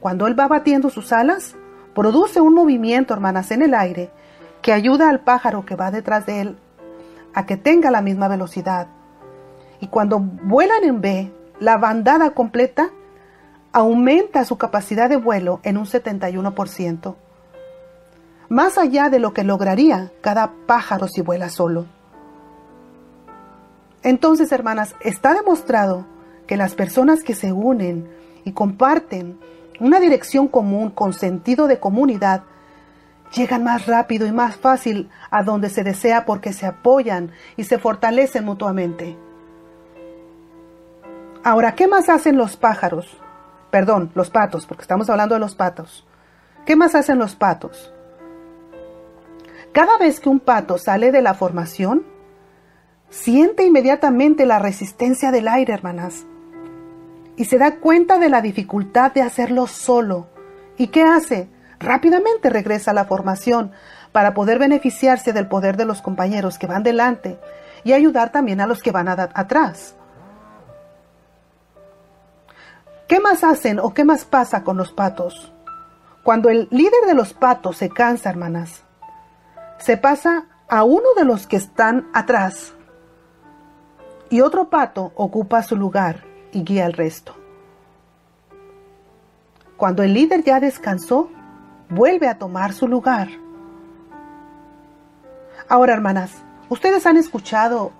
cuando 0.00 0.26
él 0.26 0.38
va 0.38 0.48
batiendo 0.48 0.90
sus 0.90 1.12
alas, 1.12 1.56
produce 1.94 2.40
un 2.40 2.54
movimiento, 2.54 3.14
hermanas, 3.14 3.50
en 3.50 3.62
el 3.62 3.74
aire 3.74 4.10
que 4.62 4.72
ayuda 4.72 5.10
al 5.10 5.20
pájaro 5.20 5.66
que 5.66 5.76
va 5.76 5.90
detrás 5.90 6.26
de 6.26 6.40
él 6.40 6.56
a 7.34 7.46
que 7.46 7.56
tenga 7.56 7.90
la 7.90 8.02
misma 8.02 8.28
velocidad. 8.28 8.86
Y 9.80 9.88
cuando 9.88 10.20
vuelan 10.20 10.84
en 10.84 11.00
B, 11.00 11.32
la 11.60 11.76
bandada 11.76 12.30
completa 12.30 12.90
aumenta 13.72 14.44
su 14.44 14.56
capacidad 14.58 15.08
de 15.08 15.16
vuelo 15.16 15.60
en 15.64 15.76
un 15.76 15.86
71%, 15.86 17.14
más 18.52 18.76
allá 18.76 19.08
de 19.08 19.18
lo 19.18 19.32
que 19.32 19.44
lograría 19.44 20.12
cada 20.20 20.52
pájaro 20.66 21.08
si 21.08 21.22
vuela 21.22 21.48
solo. 21.48 21.86
Entonces, 24.02 24.52
hermanas, 24.52 24.94
está 25.00 25.32
demostrado 25.32 26.04
que 26.46 26.58
las 26.58 26.74
personas 26.74 27.22
que 27.22 27.34
se 27.34 27.50
unen 27.50 28.10
y 28.44 28.52
comparten 28.52 29.38
una 29.80 30.00
dirección 30.00 30.48
común 30.48 30.90
con 30.90 31.14
sentido 31.14 31.66
de 31.66 31.80
comunidad 31.80 32.42
llegan 33.34 33.64
más 33.64 33.86
rápido 33.86 34.26
y 34.26 34.32
más 34.32 34.56
fácil 34.56 35.08
a 35.30 35.42
donde 35.42 35.70
se 35.70 35.82
desea 35.82 36.26
porque 36.26 36.52
se 36.52 36.66
apoyan 36.66 37.30
y 37.56 37.64
se 37.64 37.78
fortalecen 37.78 38.44
mutuamente. 38.44 39.16
Ahora, 41.42 41.74
¿qué 41.74 41.88
más 41.88 42.10
hacen 42.10 42.36
los 42.36 42.58
pájaros? 42.58 43.16
Perdón, 43.70 44.10
los 44.14 44.28
patos, 44.28 44.66
porque 44.66 44.82
estamos 44.82 45.08
hablando 45.08 45.36
de 45.36 45.40
los 45.40 45.54
patos. 45.54 46.06
¿Qué 46.66 46.76
más 46.76 46.94
hacen 46.94 47.18
los 47.18 47.34
patos? 47.34 47.94
Cada 49.72 49.98
vez 49.98 50.20
que 50.20 50.28
un 50.28 50.40
pato 50.40 50.78
sale 50.78 51.12
de 51.12 51.22
la 51.22 51.34
formación, 51.34 52.04
siente 53.08 53.64
inmediatamente 53.64 54.46
la 54.46 54.58
resistencia 54.58 55.30
del 55.30 55.48
aire, 55.48 55.72
hermanas, 55.72 56.26
y 57.36 57.46
se 57.46 57.58
da 57.58 57.76
cuenta 57.76 58.18
de 58.18 58.28
la 58.28 58.42
dificultad 58.42 59.12
de 59.12 59.22
hacerlo 59.22 59.66
solo. 59.66 60.28
¿Y 60.76 60.88
qué 60.88 61.02
hace? 61.02 61.48
rápidamente 61.82 62.48
regresa 62.48 62.92
a 62.92 62.94
la 62.94 63.04
formación 63.04 63.72
para 64.12 64.34
poder 64.34 64.58
beneficiarse 64.58 65.32
del 65.32 65.48
poder 65.48 65.76
de 65.76 65.84
los 65.84 66.00
compañeros 66.00 66.58
que 66.58 66.66
van 66.66 66.82
delante 66.82 67.38
y 67.84 67.92
ayudar 67.92 68.30
también 68.32 68.60
a 68.60 68.66
los 68.66 68.82
que 68.82 68.92
van 68.92 69.08
atrás. 69.08 69.96
¿Qué 73.08 73.20
más 73.20 73.44
hacen 73.44 73.78
o 73.78 73.92
qué 73.92 74.04
más 74.04 74.24
pasa 74.24 74.62
con 74.64 74.76
los 74.76 74.92
patos? 74.92 75.52
Cuando 76.22 76.48
el 76.48 76.68
líder 76.70 77.04
de 77.06 77.14
los 77.14 77.34
patos 77.34 77.76
se 77.76 77.90
cansa, 77.90 78.30
hermanas, 78.30 78.84
se 79.82 79.96
pasa 79.96 80.46
a 80.68 80.84
uno 80.84 81.08
de 81.16 81.24
los 81.24 81.48
que 81.48 81.56
están 81.56 82.08
atrás 82.14 82.72
y 84.30 84.40
otro 84.40 84.70
pato 84.70 85.12
ocupa 85.16 85.64
su 85.64 85.74
lugar 85.74 86.24
y 86.52 86.62
guía 86.62 86.86
al 86.86 86.92
resto. 86.92 87.34
Cuando 89.76 90.04
el 90.04 90.14
líder 90.14 90.44
ya 90.44 90.60
descansó, 90.60 91.30
vuelve 91.88 92.28
a 92.28 92.38
tomar 92.38 92.72
su 92.72 92.86
lugar. 92.86 93.28
Ahora, 95.68 95.94
hermanas, 95.94 96.30
¿ustedes 96.68 97.04
han 97.04 97.16
escuchado 97.16 97.90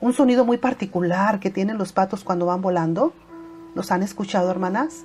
un 0.00 0.12
sonido 0.12 0.44
muy 0.44 0.58
particular 0.58 1.38
que 1.38 1.50
tienen 1.50 1.78
los 1.78 1.92
patos 1.92 2.24
cuando 2.24 2.46
van 2.46 2.62
volando? 2.62 3.12
¿Los 3.76 3.92
han 3.92 4.02
escuchado, 4.02 4.50
hermanas? 4.50 5.04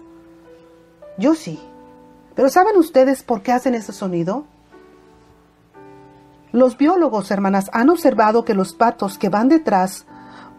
Yo 1.19 1.35
sí. 1.35 1.59
Pero 2.33 2.49
¿saben 2.49 2.75
ustedes 2.77 3.21
por 3.21 3.43
qué 3.43 3.51
hacen 3.51 3.75
ese 3.75 3.93
sonido? 3.93 4.47
Los 6.53 6.77
biólogos, 6.77 7.31
hermanas, 7.31 7.71
han 7.73 7.89
observado 7.89 8.45
que 8.45 8.53
los 8.53 8.75
patos 8.75 9.17
que 9.17 9.29
van 9.29 9.49
detrás 9.49 10.05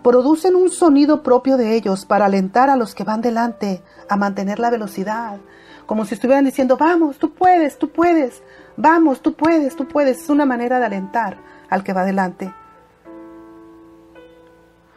producen 0.03 0.57
un 0.57 0.69
sonido 0.69 1.23
propio 1.23 1.57
de 1.57 1.77
ellos 1.77 2.05
para 2.05 2.25
alentar 2.25 2.69
a 2.69 2.75
los 2.75 2.97
que 2.97 3.05
van 3.05 3.21
delante 3.21 3.81
a 4.09 4.17
mantener 4.17 4.59
la 4.59 4.71
velocidad, 4.71 5.39
como 5.87 6.05
si 6.05 6.15
estuvieran 6.15 6.45
diciendo, 6.45 6.77
vamos, 6.77 7.19
tú 7.19 7.33
puedes, 7.33 7.79
tú 7.79 7.91
puedes, 7.91 8.43
vamos, 8.77 9.23
tú 9.23 9.35
puedes, 9.35 9.77
tú 9.77 9.87
puedes. 9.87 10.23
Es 10.23 10.31
una 10.31 10.45
manera 10.45 10.81
de 10.81 10.87
alentar 10.87 11.39
al 11.71 11.85
que 11.85 11.93
va 11.93 12.05
delante. 12.05 12.53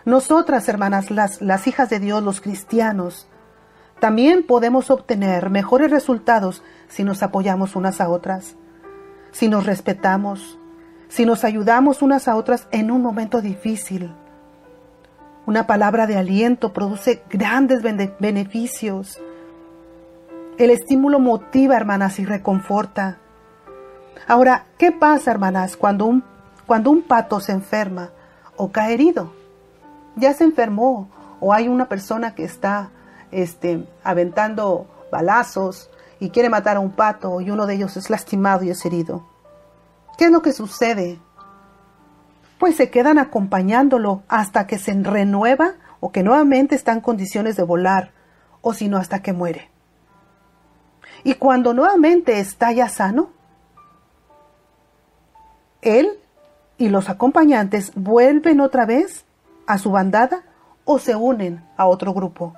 Nosotras, 0.04 0.68
hermanas, 0.68 1.12
las, 1.12 1.44
las 1.44 1.68
hijas 1.68 1.92
de 1.92 2.00
Dios, 2.00 2.24
los 2.24 2.42
cristianos, 2.42 3.28
también 4.00 4.48
podemos 4.48 4.90
obtener 4.90 5.52
mejores 5.52 5.92
resultados 5.92 6.64
si 6.88 7.04
nos 7.04 7.22
apoyamos 7.22 7.76
unas 7.76 8.02
a 8.02 8.10
otras, 8.10 8.56
si 9.32 9.48
nos 9.48 9.68
respetamos, 9.68 10.58
si 11.10 11.26
nos 11.26 11.44
ayudamos 11.44 12.02
unas 12.02 12.28
a 12.28 12.36
otras 12.36 12.68
en 12.72 12.92
un 12.92 13.02
momento 13.02 13.42
difícil. 13.42 14.14
Una 15.46 15.66
palabra 15.66 16.08
de 16.08 16.18
aliento 16.18 16.74
produce 16.74 17.24
grandes 17.30 17.82
beneficios. 18.20 19.18
El 20.58 20.72
estímulo 20.72 21.20
motiva, 21.20 21.78
hermanas, 21.78 22.20
y 22.20 22.26
reconforta. 22.26 23.18
Ahora, 24.28 24.66
¿qué 24.78 24.92
pasa, 24.92 25.32
hermanas, 25.32 25.78
cuando 25.78 26.06
un, 26.06 26.24
cuando 26.66 26.92
un 26.92 27.02
pato 27.04 27.40
se 27.40 27.54
enferma 27.54 28.10
o 28.58 28.72
cae 28.72 28.94
herido? 28.94 29.32
Ya 30.18 30.34
se 30.34 30.44
enfermó 30.44 31.10
o 31.40 31.54
hay 31.54 31.70
una 31.70 31.88
persona 31.88 32.36
que 32.36 32.44
está 32.44 32.90
este, 33.32 33.88
aventando 34.04 34.88
balazos 35.12 35.90
y 36.20 36.30
quiere 36.30 36.50
matar 36.50 36.78
a 36.78 36.82
un 36.82 36.92
pato 36.92 37.40
y 37.40 37.52
uno 37.52 37.66
de 37.66 37.76
ellos 37.76 37.96
es 37.96 38.10
lastimado 38.10 38.64
y 38.64 38.70
es 38.72 38.86
herido. 38.86 39.37
¿Qué 40.18 40.26
es 40.26 40.32
lo 40.32 40.42
que 40.42 40.54
sucede? 40.54 41.20
pues 42.58 42.76
se 42.76 42.90
quedan 42.90 43.20
acompañándolo 43.20 44.24
hasta 44.28 44.68
que 44.68 44.78
se 44.78 44.94
renueva 44.94 45.76
o 46.00 46.12
que 46.12 46.24
nuevamente 46.24 46.76
está 46.76 46.92
en 46.94 47.02
condiciones 47.02 47.56
de 47.56 47.64
volar, 47.64 48.12
o 48.62 48.74
si 48.74 48.88
no 48.88 48.98
hasta 48.98 49.22
que 49.22 49.34
muere. 49.34 49.70
Y 51.24 51.36
cuando 51.36 51.74
nuevamente 51.74 52.40
está 52.40 52.72
ya 52.72 52.90
sano, 52.90 53.30
él 55.82 56.20
y 56.78 56.90
los 56.90 57.10
acompañantes 57.10 57.92
vuelven 57.96 58.62
otra 58.62 58.86
vez 58.86 59.26
a 59.66 59.78
su 59.78 59.92
bandada 59.92 60.44
o 60.86 61.00
se 61.00 61.16
unen 61.16 61.64
a 61.76 61.88
otro 61.88 62.14
grupo. 62.14 62.54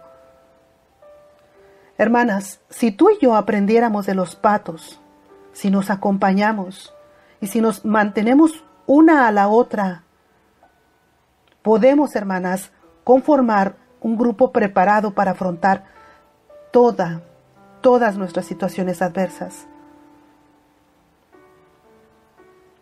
Hermanas, 1.98 2.60
si 2.70 2.92
tú 2.92 3.10
y 3.10 3.18
yo 3.22 3.36
aprendiéramos 3.36 4.06
de 4.06 4.16
los 4.16 4.36
patos, 4.36 5.00
si 5.54 5.70
nos 5.70 5.90
acompañamos 5.90 6.94
y 7.42 7.48
si 7.48 7.62
nos 7.62 7.86
mantenemos 7.86 8.64
una 8.86 9.28
a 9.28 9.32
la 9.32 9.48
otra. 9.48 10.04
Podemos, 11.62 12.16
hermanas, 12.16 12.72
conformar 13.04 13.76
un 14.02 14.18
grupo 14.18 14.52
preparado 14.52 15.14
para 15.14 15.32
afrontar 15.32 15.86
toda, 16.72 17.22
todas 17.82 18.18
nuestras 18.18 18.46
situaciones 18.46 19.02
adversas. 19.02 19.68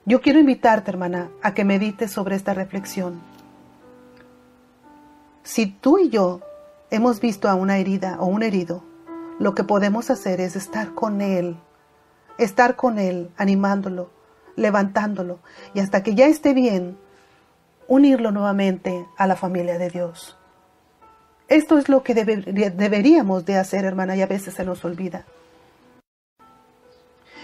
Yo 0.06 0.22
quiero 0.22 0.40
invitarte, 0.40 0.90
hermana, 0.90 1.30
a 1.42 1.54
que 1.54 1.66
medites 1.66 2.12
sobre 2.12 2.38
esta 2.38 2.54
reflexión. 2.54 3.20
Si 5.44 5.66
tú 5.66 6.00
y 6.00 6.10
yo 6.10 6.42
hemos 6.90 7.20
visto 7.20 7.50
a 7.50 7.56
una 7.56 7.78
herida 7.78 8.18
o 8.20 8.26
un 8.28 8.44
herido, 8.44 8.84
lo 9.40 9.54
que 9.54 9.66
podemos 9.66 10.10
hacer 10.10 10.40
es 10.40 10.56
estar 10.56 10.94
con 10.94 11.20
él, 11.20 11.58
estar 12.38 12.78
con 12.78 13.00
él, 13.00 13.32
animándolo, 13.36 14.10
levantándolo 14.58 15.40
y 15.74 15.80
hasta 15.80 16.04
que 16.04 16.16
ya 16.16 16.28
esté 16.28 16.54
bien, 16.54 16.98
unirlo 17.88 18.32
nuevamente 18.32 19.08
a 19.18 19.28
la 19.28 19.38
familia 19.38 19.78
de 19.78 19.90
Dios. 19.90 20.38
Esto 21.48 21.78
es 21.78 21.88
lo 21.88 22.04
que 22.04 22.14
deberíamos 22.14 23.46
de 23.46 23.58
hacer, 23.58 23.86
hermana, 23.86 24.18
y 24.18 24.22
a 24.22 24.28
veces 24.28 24.56
se 24.56 24.66
nos 24.66 24.84
olvida. 24.84 25.24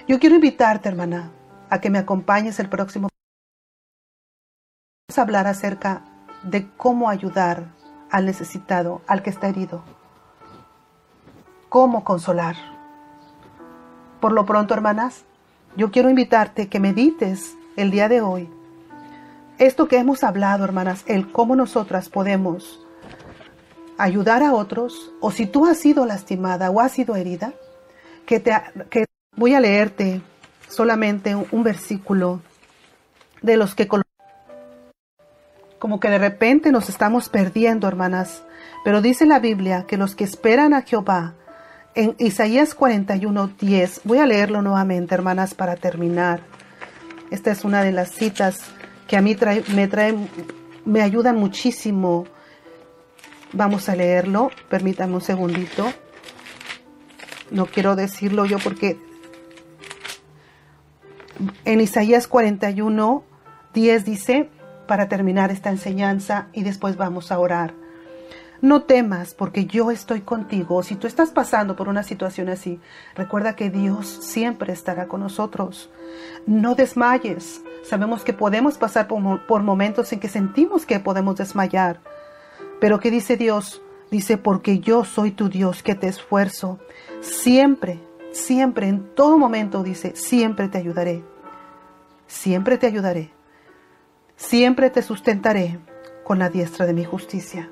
Yo 0.06 0.20
quiero 0.20 0.36
invitarte, 0.36 0.90
hermana, 0.90 1.32
a 1.70 1.80
que 1.80 1.90
me 1.90 2.00
acompañes 2.00 2.60
el 2.60 2.68
próximo. 2.68 3.08
Vamos 5.08 5.18
a 5.18 5.22
hablar 5.22 5.48
acerca 5.48 6.02
de 6.44 6.70
cómo 6.76 7.10
ayudar 7.10 7.68
al 8.12 8.26
necesitado, 8.26 9.02
al 9.08 9.24
que 9.24 9.30
está 9.30 9.48
herido. 9.48 9.82
Cómo 11.70 12.04
consolar. 12.04 12.58
Por 14.20 14.34
lo 14.34 14.46
pronto, 14.46 14.74
hermanas, 14.74 15.24
yo 15.76 15.92
quiero 15.92 16.10
invitarte 16.10 16.68
que 16.68 16.80
medites 16.80 17.56
el 17.76 17.92
día 17.92 18.10
de 18.10 18.22
hoy. 18.22 18.50
Esto 19.58 19.88
que 19.88 19.98
hemos 19.98 20.24
hablado, 20.24 20.64
hermanas, 20.64 21.04
el 21.08 21.32
cómo 21.32 21.56
nosotras 21.56 22.10
podemos 22.10 22.80
ayudar 23.98 24.44
a 24.44 24.54
otros, 24.54 25.12
o 25.22 25.32
si 25.32 25.46
tú 25.46 25.66
has 25.66 25.78
sido 25.78 26.06
lastimada 26.06 26.70
o 26.72 26.80
has 26.80 26.92
sido 26.92 27.16
herida, 27.16 27.54
que, 28.26 28.40
te, 28.40 28.54
que 28.90 29.06
voy 29.36 29.54
a 29.54 29.60
leerte 29.60 30.22
solamente 30.68 31.36
un, 31.36 31.64
versículo 31.64 32.42
de 33.42 33.58
los 33.58 33.76
que 33.76 33.88
como 35.78 36.00
que 36.00 36.10
de 36.10 36.18
repente 36.18 36.72
nos 36.72 36.90
estamos 36.90 37.30
perdiendo, 37.30 37.88
hermanas, 37.88 38.44
pero 38.84 39.02
dice 39.02 39.26
la 39.26 39.40
Biblia 39.40 39.86
que 39.88 39.98
los 39.98 40.16
que 40.16 40.24
esperan 40.24 40.74
a 40.74 40.82
Jehová 40.82 41.36
en 41.96 42.16
Isaías 42.18 42.74
41, 42.76 43.52
10. 43.60 44.02
Voy 44.04 44.20
a 44.20 44.26
leerlo 44.26 44.62
nuevamente, 44.62 45.14
hermanas, 45.14 45.54
para 45.54 45.76
terminar. 45.76 46.42
Esta 47.32 47.52
es 47.52 47.64
una 47.64 47.84
de 47.84 47.92
las 47.92 48.12
citas 48.12 48.62
que 49.08 49.18
a 49.18 49.22
mí 49.22 49.36
me 49.74 49.88
trae, 49.88 50.16
me 50.86 51.02
ayudan 51.02 51.38
muchísimo. 51.38 52.26
Vamos 53.52 53.90
a 53.90 53.96
leerlo. 53.96 54.52
Permítanme 54.70 55.16
un 55.16 55.22
segundito. 55.22 55.92
No 57.52 57.66
quiero 57.68 57.96
decirlo 57.96 58.46
yo 58.46 58.58
porque 58.60 58.98
en 61.66 61.82
Isaías 61.82 62.28
41, 62.28 63.24
10 63.74 64.06
dice, 64.06 64.50
para 64.88 65.08
terminar 65.08 65.52
esta 65.52 65.70
enseñanza 65.70 66.48
y 66.54 66.64
después 66.64 66.98
vamos 66.98 67.32
a 67.32 67.40
orar. 67.40 67.83
No 68.64 68.84
temas 68.84 69.34
porque 69.34 69.66
yo 69.66 69.92
estoy 69.92 70.22
contigo. 70.22 70.84
Si 70.84 70.96
tú 70.96 71.06
estás 71.06 71.32
pasando 71.32 71.76
por 71.76 71.90
una 71.90 72.02
situación 72.02 72.48
así, 72.48 72.80
recuerda 73.14 73.58
que 73.58 73.70
Dios 73.70 74.08
siempre 74.08 74.72
estará 74.72 75.10
con 75.10 75.20
nosotros. 75.20 75.90
No 76.46 76.74
desmayes. 76.74 77.62
Sabemos 77.84 78.24
que 78.24 78.32
podemos 78.32 78.78
pasar 78.78 79.10
por, 79.10 79.64
momentos 79.64 80.14
en 80.14 80.22
que 80.22 80.30
sentimos 80.30 80.86
que 80.86 81.02
podemos 81.02 81.36
desmayar. 81.36 82.00
Pero 82.80 83.02
¿qué 83.02 83.12
dice 83.12 83.36
Dios? 83.36 83.82
Dice, 84.10 84.38
porque 84.38 84.80
yo 84.80 85.04
soy 85.04 85.32
tu 85.32 85.50
Dios 85.50 85.84
que 85.84 85.96
te 85.96 86.08
esfuerzo. 86.08 86.80
Siempre, 87.20 88.00
siempre, 88.32 88.88
en 88.88 89.14
todo 89.14 89.38
momento, 89.38 89.84
dice, 89.84 90.16
siempre 90.16 90.70
te 90.70 90.78
ayudaré. 90.78 91.22
Siempre 92.28 92.78
te 92.78 92.88
ayudaré. 92.88 93.30
Siempre 94.38 94.90
te 94.90 95.02
sustentaré 95.02 95.80
con 96.24 96.40
la 96.40 96.50
diestra 96.50 96.86
de 96.86 96.94
mi 96.94 97.04
justicia. 97.04 97.70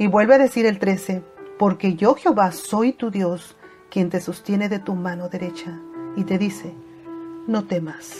Y 0.00 0.06
vuelve 0.06 0.36
a 0.36 0.38
decir 0.38 0.64
el 0.64 0.78
13, 0.78 1.22
porque 1.58 1.94
yo 1.94 2.14
Jehová 2.14 2.52
soy 2.52 2.94
tu 2.94 3.10
Dios, 3.10 3.54
quien 3.90 4.08
te 4.08 4.22
sostiene 4.22 4.70
de 4.70 4.78
tu 4.78 4.94
mano 4.94 5.28
derecha, 5.28 5.78
y 6.16 6.24
te 6.24 6.38
dice, 6.38 6.72
no 7.46 7.66
temas, 7.66 8.16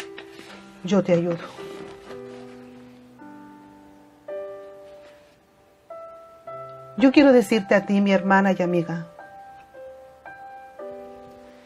yo 0.84 1.02
te 1.02 1.14
ayudo. 1.14 1.38
Yo 6.98 7.12
quiero 7.12 7.32
decirte 7.32 7.74
a 7.74 7.86
ti, 7.86 8.02
mi 8.02 8.12
hermana 8.12 8.52
y 8.52 8.62
amiga, 8.62 9.06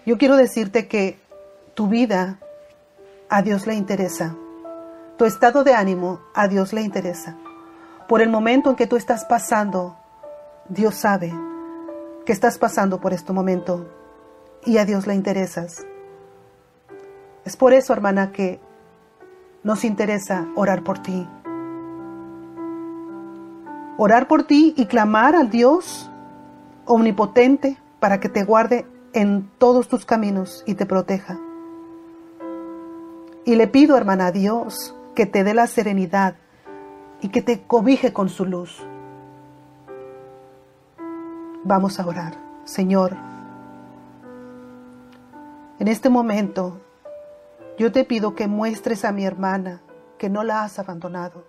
yo 0.06 0.16
quiero 0.16 0.36
decirte 0.36 0.86
que 0.86 1.18
tu 1.74 1.88
vida 1.88 2.38
a 3.28 3.42
Dios 3.42 3.66
le 3.66 3.74
interesa, 3.74 4.36
tu 5.18 5.24
estado 5.24 5.64
de 5.64 5.74
ánimo 5.74 6.20
a 6.34 6.46
Dios 6.46 6.72
le 6.72 6.82
interesa. 6.82 7.36
Por 8.06 8.20
el 8.20 8.28
momento 8.28 8.70
en 8.70 8.76
que 8.76 8.86
tú 8.86 8.94
estás 8.96 9.24
pasando 9.24 9.96
Dios 10.68 10.94
sabe 10.94 11.32
que 12.24 12.32
estás 12.32 12.58
pasando 12.58 12.98
por 12.98 13.12
este 13.12 13.34
momento 13.34 13.86
y 14.64 14.78
a 14.78 14.86
Dios 14.86 15.06
le 15.06 15.14
interesas. 15.14 15.86
Es 17.44 17.56
por 17.56 17.74
eso, 17.74 17.92
hermana, 17.92 18.32
que 18.32 18.60
nos 19.62 19.84
interesa 19.84 20.48
orar 20.56 20.82
por 20.82 21.00
ti. 21.00 21.28
Orar 23.98 24.26
por 24.26 24.44
ti 24.44 24.72
y 24.76 24.86
clamar 24.86 25.36
al 25.36 25.50
Dios 25.50 26.10
omnipotente 26.86 27.76
para 28.00 28.18
que 28.18 28.30
te 28.30 28.42
guarde 28.42 28.86
en 29.12 29.50
todos 29.58 29.88
tus 29.88 30.06
caminos 30.06 30.64
y 30.66 30.74
te 30.74 30.86
proteja. 30.86 31.38
Y 33.44 33.56
le 33.56 33.68
pido, 33.68 33.98
hermana, 33.98 34.26
a 34.28 34.32
Dios 34.32 34.96
que 35.14 35.26
te 35.26 35.44
dé 35.44 35.52
la 35.52 35.66
serenidad 35.66 36.36
y 37.20 37.28
que 37.28 37.42
te 37.42 37.62
cobije 37.62 38.14
con 38.14 38.30
su 38.30 38.46
luz. 38.46 38.82
Vamos 41.66 41.98
a 41.98 42.06
orar. 42.06 42.34
Señor, 42.64 43.16
en 45.78 45.88
este 45.88 46.10
momento 46.10 46.78
yo 47.78 47.90
te 47.90 48.04
pido 48.04 48.34
que 48.34 48.46
muestres 48.46 49.06
a 49.06 49.12
mi 49.12 49.24
hermana 49.24 49.80
que 50.18 50.28
no 50.28 50.44
la 50.44 50.62
has 50.62 50.78
abandonado, 50.78 51.46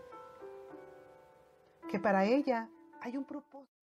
que 1.90 2.00
para 2.00 2.24
ella 2.24 2.70
hay 3.02 3.18
un 3.18 3.26
propósito. 3.26 3.76